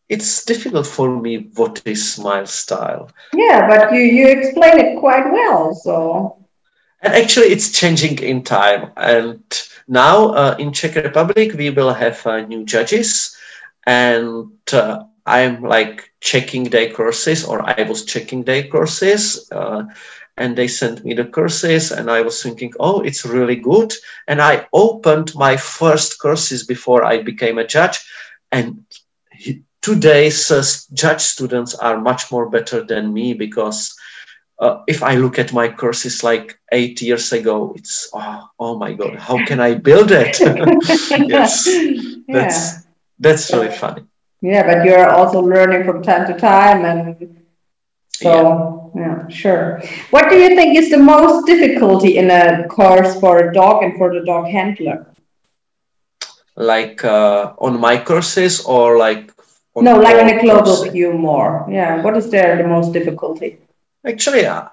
[0.08, 3.10] it's difficult for me what is my style.
[3.34, 6.34] Yeah, but you you explain it quite well, so.
[7.00, 8.90] And actually, it's changing in time.
[8.96, 9.42] And
[9.86, 13.36] now uh, in Czech Republic, we will have uh, new judges,
[13.86, 19.84] and uh, I'm like checking their courses, or I was checking their courses, uh,
[20.36, 23.92] and they sent me the courses, and I was thinking, oh, it's really good.
[24.26, 28.00] And I opened my first courses before I became a judge,
[28.50, 28.84] and
[29.82, 30.64] today's uh,
[30.94, 33.94] judge students are much more better than me because
[34.58, 38.92] uh, if I look at my courses like eight years ago, it's oh, oh my
[38.94, 40.40] god, how can I build it?
[41.28, 41.68] yes,
[42.28, 42.86] that's
[43.18, 44.07] that's really funny.
[44.40, 47.42] Yeah, but you're also learning from time to time, and
[48.12, 49.02] so yeah.
[49.02, 49.82] yeah, sure.
[50.10, 53.96] What do you think is the most difficulty in a course for a dog and
[53.98, 55.06] for the dog handler?
[56.56, 59.32] Like uh, on my courses, or like
[59.76, 60.90] no, like in a global course?
[60.90, 61.66] view more.
[61.70, 63.58] Yeah, what is there the most difficulty?
[64.06, 64.68] Actually, uh,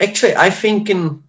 [0.00, 1.22] actually, I think in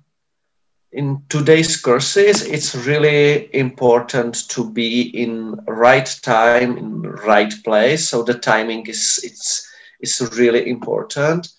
[0.91, 8.07] in today's courses, it's really important to be in right time, in right place.
[8.09, 9.67] So the timing is it's
[9.99, 11.49] is really important.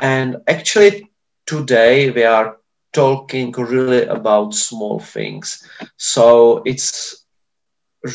[0.00, 1.10] And actually,
[1.46, 2.56] today we are
[2.92, 5.66] talking really about small things.
[5.96, 7.24] So it's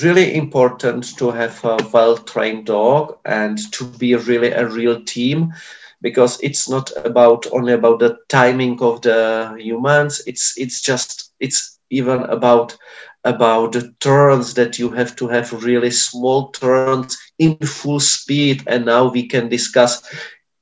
[0.01, 5.53] really important to have a well trained dog and to be really a real team
[6.01, 10.21] because it's not about only about the timing of the humans.
[10.25, 12.75] It's it's just it's even about
[13.23, 18.63] about the turns that you have to have really small turns in full speed.
[18.67, 20.01] And now we can discuss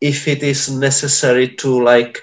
[0.01, 2.21] if it is necessary to like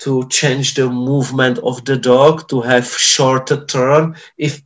[0.00, 4.60] to change the movement of the dog to have shorter turn if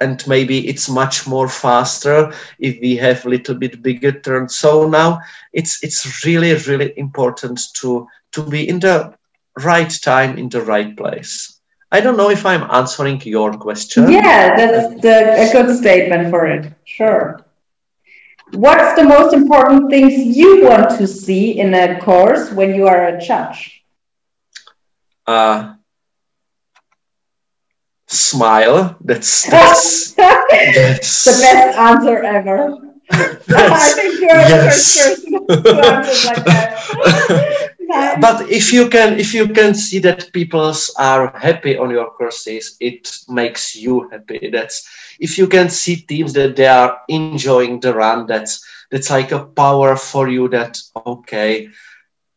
[0.00, 4.48] and maybe it's much more faster if we have a little bit bigger turn.
[4.48, 5.20] So now
[5.52, 9.14] it's it's really really important to to be in the
[9.64, 11.60] right time in the right place.
[11.90, 14.10] I don't know if i'm answering your question.
[14.10, 17.46] Yeah that's the, a good statement for it sure.
[18.52, 23.08] What's the most important things you want to see in a course when you are
[23.08, 23.82] a judge?
[25.26, 25.75] Uh,
[28.06, 28.96] smile.
[29.00, 32.78] That's that's, that's the best answer ever.
[33.10, 34.94] I think you're yes.
[34.96, 37.72] the first person like that.
[38.20, 42.76] but if you can if you can see that people are happy on your courses
[42.80, 44.88] it makes you happy that's
[45.20, 49.44] if you can see teams that they are enjoying the run that's that's like a
[49.44, 50.76] power for you that
[51.06, 51.68] okay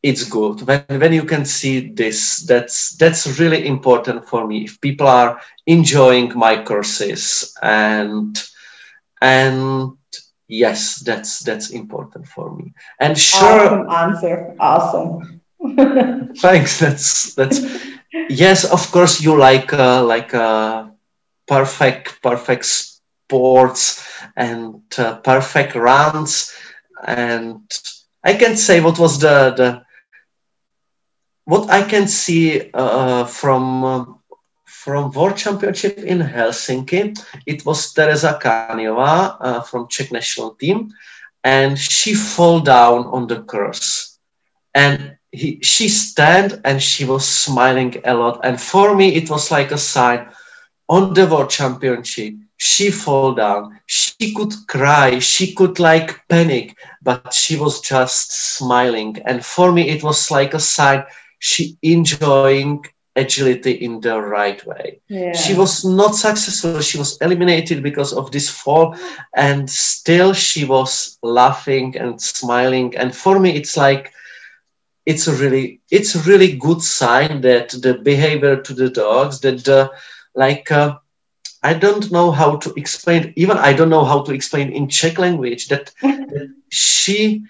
[0.04, 0.62] it's good.
[0.68, 4.64] When, when you can see this that's that's really important for me.
[4.64, 8.36] If people are enjoying my courses and
[9.22, 9.98] and
[10.48, 12.74] yes that's that's important for me.
[13.00, 14.56] And sure awesome answer.
[14.60, 15.42] Awesome.
[16.38, 16.80] Thanks.
[16.80, 17.60] That's that's
[18.30, 20.88] yes of course you like uh, like uh,
[21.48, 26.54] perfect perfect sports and uh, perfect runs.
[27.06, 27.62] And
[28.24, 29.89] i can't say what was the the
[31.50, 34.06] what I can see uh, from uh,
[34.66, 40.90] from World Championship in Helsinki, it was Teresa Kaniova uh, from Czech national team,
[41.44, 44.18] and she fell down on the course,
[44.74, 49.52] and he, she stand and she was smiling a lot, and for me it was
[49.52, 50.28] like a sign
[50.90, 52.34] on the World Championship.
[52.58, 53.80] She fall down.
[53.88, 55.20] She could cry.
[55.20, 59.18] She could like panic, but she was just smiling.
[59.26, 61.04] And for me, it was like a sign
[61.40, 62.86] she enjoying
[63.16, 65.00] agility in the right way.
[65.08, 65.34] Yeah.
[65.34, 66.82] She was not successful.
[66.82, 68.96] She was eliminated because of this fall,
[69.36, 72.96] and still she was laughing and smiling.
[72.96, 74.12] And for me, it's like
[75.06, 79.64] it's a really it's a really good sign that the behavior to the dogs that
[79.64, 79.92] the
[80.36, 80.72] like.
[80.72, 80.98] Uh,
[81.62, 83.34] I don't know how to explain.
[83.36, 87.44] Even I don't know how to explain in Czech language that, that she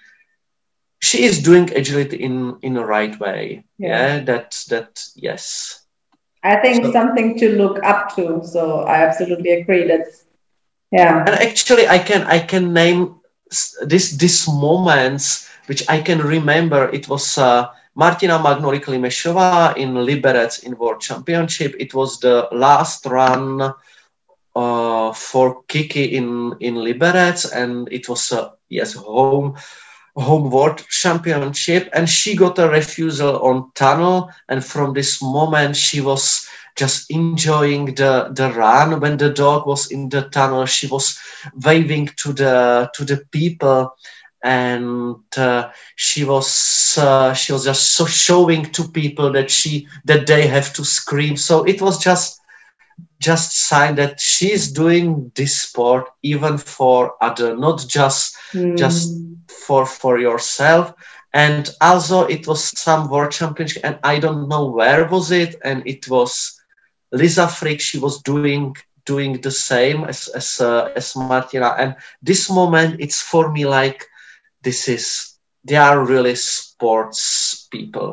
[1.00, 3.64] she is doing agility in in the right way.
[3.78, 5.84] Yeah, yeah that that yes.
[6.42, 10.24] I think so, something to look up to so i absolutely agree that's
[10.90, 11.24] yeah.
[11.26, 13.20] And actually i can i can name
[13.82, 16.88] this this moments which i can remember.
[16.92, 21.74] It was uh, Martina Magnoli Klimešová in Liberec in World Championship.
[21.78, 23.72] It was the last run
[24.56, 29.56] uh, for Kiki in in Liberec, and it was a yes home
[30.20, 36.00] home world championship and she got a refusal on tunnel and from this moment she
[36.00, 36.46] was
[36.76, 41.18] just enjoying the the run when the dog was in the tunnel she was
[41.64, 43.94] waving to the to the people
[44.42, 50.26] and uh, she was uh, she was just so showing to people that she that
[50.26, 52.40] they have to scream so it was just
[53.18, 58.76] just sign that she's doing this sport even for other not just mm.
[58.78, 59.14] just
[59.70, 60.92] for for yourself.
[61.32, 65.54] And also it was some world championship and i don't know where was it.
[65.68, 66.30] And it was
[67.12, 68.74] lisa frick she was doing
[69.06, 71.70] doing the same as as, uh, as martina.
[71.78, 74.00] And this moment it's for me like
[74.62, 75.04] this is
[75.68, 78.12] they are really sports people.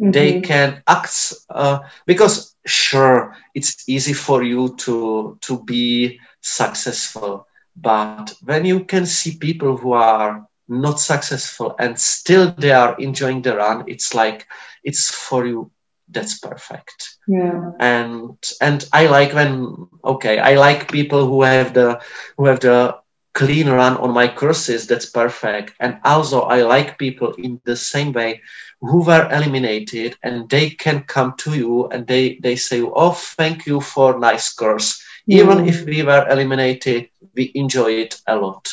[0.00, 0.10] Mm-hmm.
[0.10, 7.46] they can act uh, because sure it's easy for you to to be successful.
[7.76, 13.42] But when you can see people who are not successful and still they are enjoying
[13.42, 14.46] the run it's like
[14.82, 15.70] it's for you
[16.08, 22.00] that's perfect yeah and and i like when okay i like people who have the
[22.36, 22.94] who have the
[23.32, 28.12] clean run on my courses that's perfect and also i like people in the same
[28.12, 28.40] way
[28.84, 33.66] who were eliminated and they can come to you and they, they say, oh, thank
[33.66, 35.02] you for nice course.
[35.28, 35.34] Mm.
[35.38, 38.68] Even if we were eliminated, we enjoy it a lot.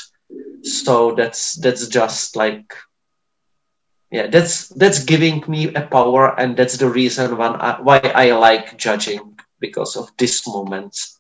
[0.64, 2.74] So that's that's just like
[4.12, 8.32] yeah that's that's giving me a power and that's the reason why I, why I
[8.34, 11.20] like judging because of these moments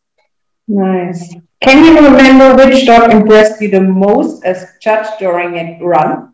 [0.67, 1.35] nice.
[1.61, 6.33] Can you remember which dog impressed you the most as judge during a run?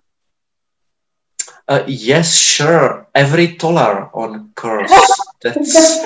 [1.67, 3.07] Uh, yes sure.
[3.13, 4.93] Every toller on course
[5.41, 5.99] that's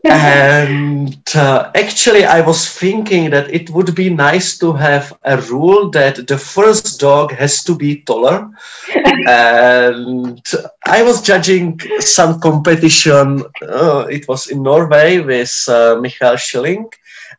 [0.04, 5.90] and uh, actually, I was thinking that it would be nice to have a rule
[5.90, 8.50] that the first dog has to be toller.
[9.28, 10.42] and
[10.86, 13.42] I was judging some competition.
[13.62, 16.88] Uh, it was in Norway with uh, Michael Schilling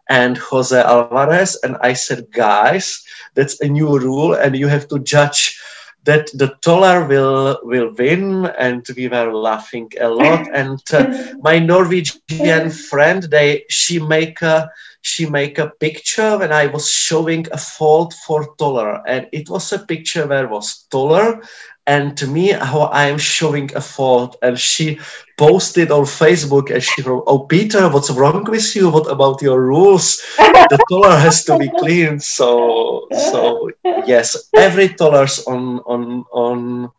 [0.10, 1.58] and Jose Alvarez.
[1.64, 3.04] And I said, guys,
[3.34, 5.60] that's a new rule, and you have to judge
[6.04, 10.48] that the toller will will win and we were laughing a lot.
[10.54, 11.06] And uh,
[11.42, 14.48] my norwegian friend they she make a
[14.84, 19.02] she make a picture when i was showing a fault for toller.
[19.08, 21.42] And it was a picture where was toller
[21.88, 25.00] and to me how i'm showing a fault and she
[25.38, 28.90] posted on facebook and she wrote oh peter what's wrong with you?
[28.90, 30.22] What about your rules?
[30.70, 32.20] The toller has to be clean.
[32.20, 33.70] So so
[34.06, 36.90] yes every tollers on on on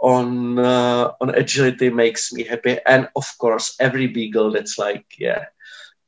[0.00, 2.78] on uh, on agility makes me happy.
[2.86, 5.44] And of course every beagle that's like yeah.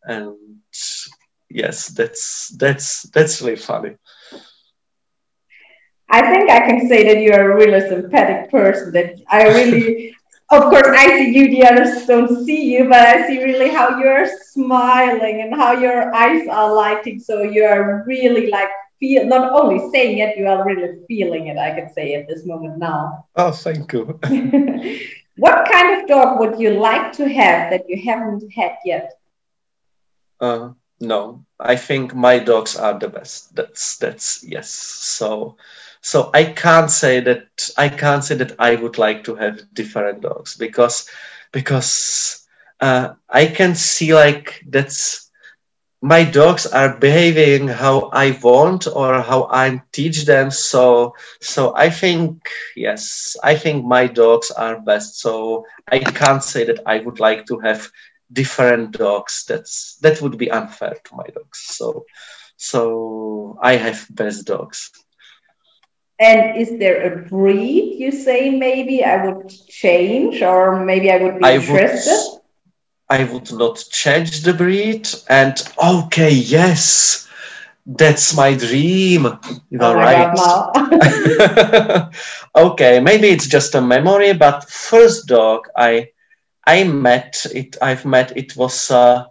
[0.05, 0.37] And
[1.51, 3.97] yes that's that's that's really funny
[6.11, 8.93] I think I can say that you are a really sympathetic person.
[8.93, 10.15] That I really,
[10.51, 11.51] of course, I see you.
[11.51, 16.15] The others don't see you, but I see really how you're smiling and how your
[16.15, 17.21] eyes are lighting.
[17.21, 21.57] So you are really like feel not only saying it, you are really feeling it.
[21.57, 23.27] I can say at this moment now.
[23.37, 24.19] Oh, thank you.
[25.37, 29.13] what kind of dog would you like to have that you haven't had yet?
[30.41, 33.55] Uh, no, I think my dogs are the best.
[33.57, 34.71] That's that's yes.
[34.71, 35.57] So
[36.01, 37.47] so i can't say that
[37.77, 41.09] i can't say that i would like to have different dogs because
[41.53, 42.47] because
[42.81, 45.31] uh, i can see like that's
[46.03, 50.51] my dogs are behaving how i want or how i teach them.
[50.51, 55.21] So so i think yes i think my dogs are best.
[55.21, 57.89] So i can't say that i would like to have
[58.33, 59.45] different dogs.
[59.49, 61.59] That's that would be unfair to my dogs.
[61.79, 62.05] So
[62.57, 64.91] so i have best dogs
[66.21, 71.39] and is there a breed you say maybe I would change or maybe I would
[71.39, 72.13] be I interested?
[72.13, 72.41] Would,
[73.09, 75.09] I would not change the breed.
[75.29, 77.27] And okay, yes,
[77.87, 79.27] that's my dream.
[79.71, 80.39] You are oh right.
[82.57, 86.11] okay, maybe it's just a memory, but first dog I
[86.67, 87.79] I met it.
[87.81, 89.25] I've met it was, uh,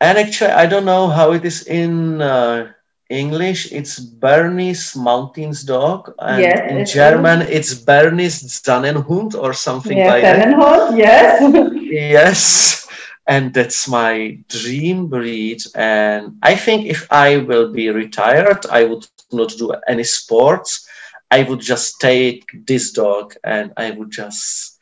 [0.00, 2.20] and actually I don't know how it is in.
[2.20, 2.72] Uh,
[3.08, 7.50] English, it's Bernese Mountains dog, and yes, in German, is.
[7.50, 11.40] it's Bernese Sennenhund or something yes, like Sennenhund, yes.
[11.82, 12.88] yes,
[13.26, 15.62] and that's my dream breed.
[15.74, 20.88] And I think if I will be retired, I would not do any sports.
[21.30, 24.78] I would just take this dog and I would just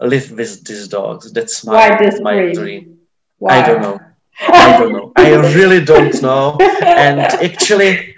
[0.00, 1.24] live with this dog.
[1.32, 2.98] That's my, my dream.
[3.38, 3.58] Why?
[3.58, 4.00] I don't know.
[4.40, 5.12] I don't know.
[5.16, 6.58] I really don't know.
[6.82, 8.16] And actually,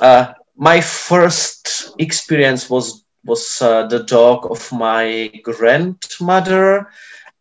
[0.00, 6.88] uh, my first experience was was uh, the dog of my grandmother,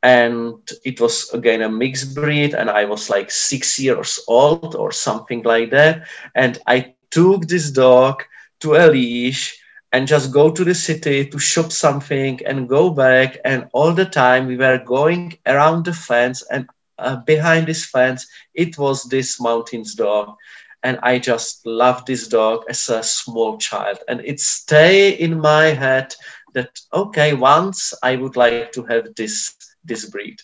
[0.03, 4.91] and it was again a mixed breed, and I was like six years old or
[4.91, 8.23] something like that, and I took this dog
[8.61, 9.57] to a leash
[9.91, 14.05] and just go to the city to shop something and go back and all the
[14.05, 16.67] time we were going around the fence and
[16.99, 20.35] uh, behind this fence, it was this mountains dog.
[20.83, 23.97] And I just loved this dog as a small child.
[24.07, 26.13] And it stay in my head
[26.53, 30.39] that, okay, once I would like to have this, this breed.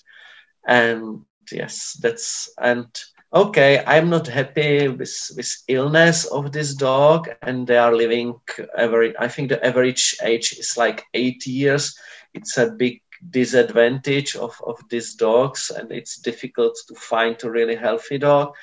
[0.67, 2.87] And yes, that's, and
[3.31, 7.29] okay, I'm not happy with, with illness of this dog.
[7.43, 8.33] And they are living
[8.75, 11.95] every, I think the average age is like eight years.
[12.33, 17.75] It's a big disadvantage of, of these dogs and it's difficult to find a really
[17.75, 18.53] healthy dog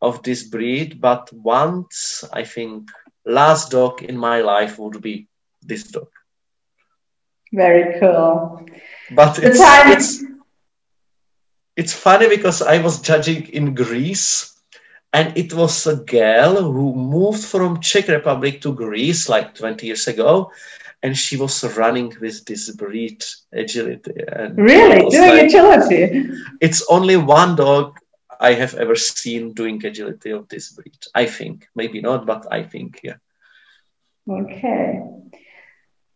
[0.00, 1.00] of this breed.
[1.00, 2.90] But once i think
[3.24, 5.26] last dog in my life would be
[5.62, 6.08] this dog.
[7.52, 8.66] Very cool.
[9.10, 10.24] But it's, time- it's
[11.76, 14.52] it's funny because i was judging in greece
[15.12, 20.06] and it was a girl who moved from czech republic to greece like 20 years
[20.06, 20.50] ago
[21.02, 24.14] and she was running with this breed agility.
[24.28, 26.30] And really, doing like, agility.
[26.60, 27.98] It's only one dog
[28.38, 30.98] I have ever seen doing agility of this breed.
[31.14, 33.16] I think, maybe not, but I think, yeah.
[34.28, 35.02] Okay.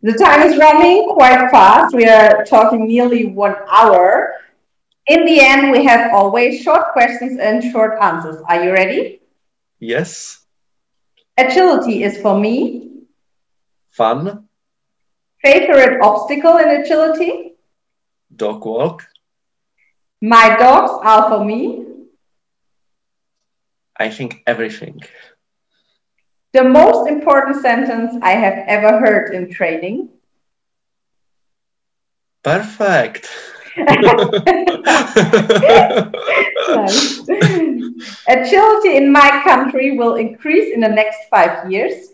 [0.03, 1.95] The time is running quite fast.
[1.95, 4.35] We are talking nearly one hour.
[5.07, 8.43] In the end, we have always short questions and short answers.
[8.49, 9.20] Are you ready?
[9.78, 10.45] Yes.
[11.39, 13.05] Agility is for me.
[13.91, 14.49] Fun.
[15.45, 17.53] Favorite obstacle in agility?
[18.34, 19.05] Dog walk.
[20.22, 21.84] My dogs are for me.
[23.95, 25.03] I think everything.
[26.55, 30.09] The most important sentence I have ever heard in training.
[32.42, 33.28] Perfect.
[38.28, 42.14] Agility in my country will increase in the next five years.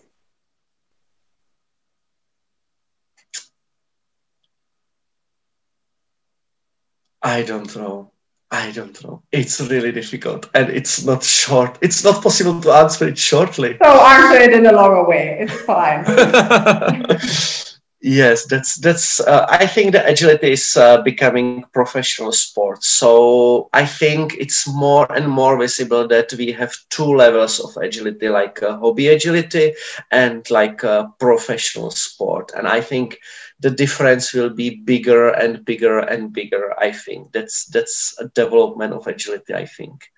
[7.23, 8.13] I don't know.
[8.51, 9.23] I don't know.
[9.31, 11.79] It's really difficult and it's not short.
[11.81, 13.77] It's not possible to answer it shortly.
[13.83, 15.39] So answer it in a longer way.
[15.41, 16.05] It's fine.
[18.03, 19.21] Yes, that's that's.
[19.21, 22.83] Uh, I think the agility is uh, becoming professional sport.
[22.83, 28.29] So I think it's more and more visible that we have two levels of agility,
[28.29, 29.73] like uh, hobby agility
[30.11, 32.53] and like a professional sport.
[32.57, 33.19] And I think
[33.61, 36.73] the difference will be bigger and bigger and bigger.
[36.79, 39.55] I think that's that's a development of agility.
[39.55, 40.11] I think,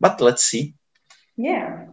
[0.00, 0.74] but let's see.
[1.36, 1.86] Yeah.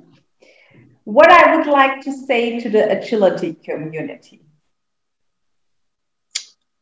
[1.06, 4.42] What I would like to say to the agility community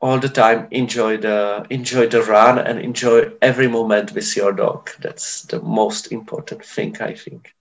[0.06, 4.90] all the time enjoy the enjoy the run and enjoy every moment with your dog.
[5.02, 7.54] That's the most important thing i think.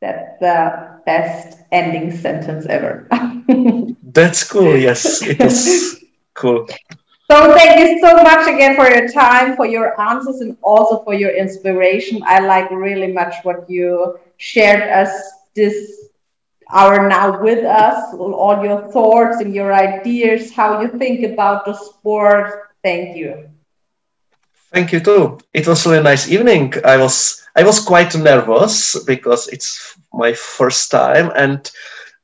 [0.00, 3.08] That's the best ending sentence ever.
[4.02, 6.00] That's cool yes it is
[6.34, 6.66] cool.
[7.30, 11.14] So thank you so much again for your time for your answers and also for
[11.14, 12.22] your inspiration.
[12.26, 15.10] I like really much what you shared us
[15.54, 16.08] this
[16.68, 21.74] are now with us, all your thoughts and your ideas, how you think about the
[21.74, 22.70] sport.
[22.82, 23.48] Thank you.
[24.72, 25.38] Thank you too.
[25.52, 26.74] It was a really nice evening.
[26.84, 31.70] I was I was quite nervous because it's my first time and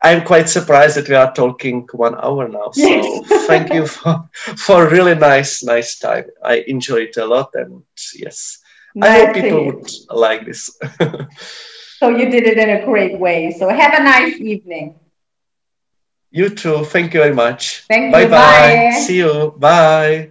[0.03, 2.71] I'm quite surprised that we are talking one hour now.
[2.73, 3.47] So yes.
[3.47, 6.25] thank you for, for a really nice, nice time.
[6.43, 7.83] I enjoyed it a lot and
[8.15, 8.59] yes.
[8.95, 10.77] Nice I hope people would like this.
[12.01, 13.51] So you did it in a great way.
[13.51, 14.99] So have a nice evening.
[16.31, 16.87] You too.
[16.87, 17.85] Thank you very much.
[17.89, 18.29] Thank bye you.
[18.29, 19.01] Bye bye.
[19.05, 19.55] See you.
[19.59, 20.31] Bye.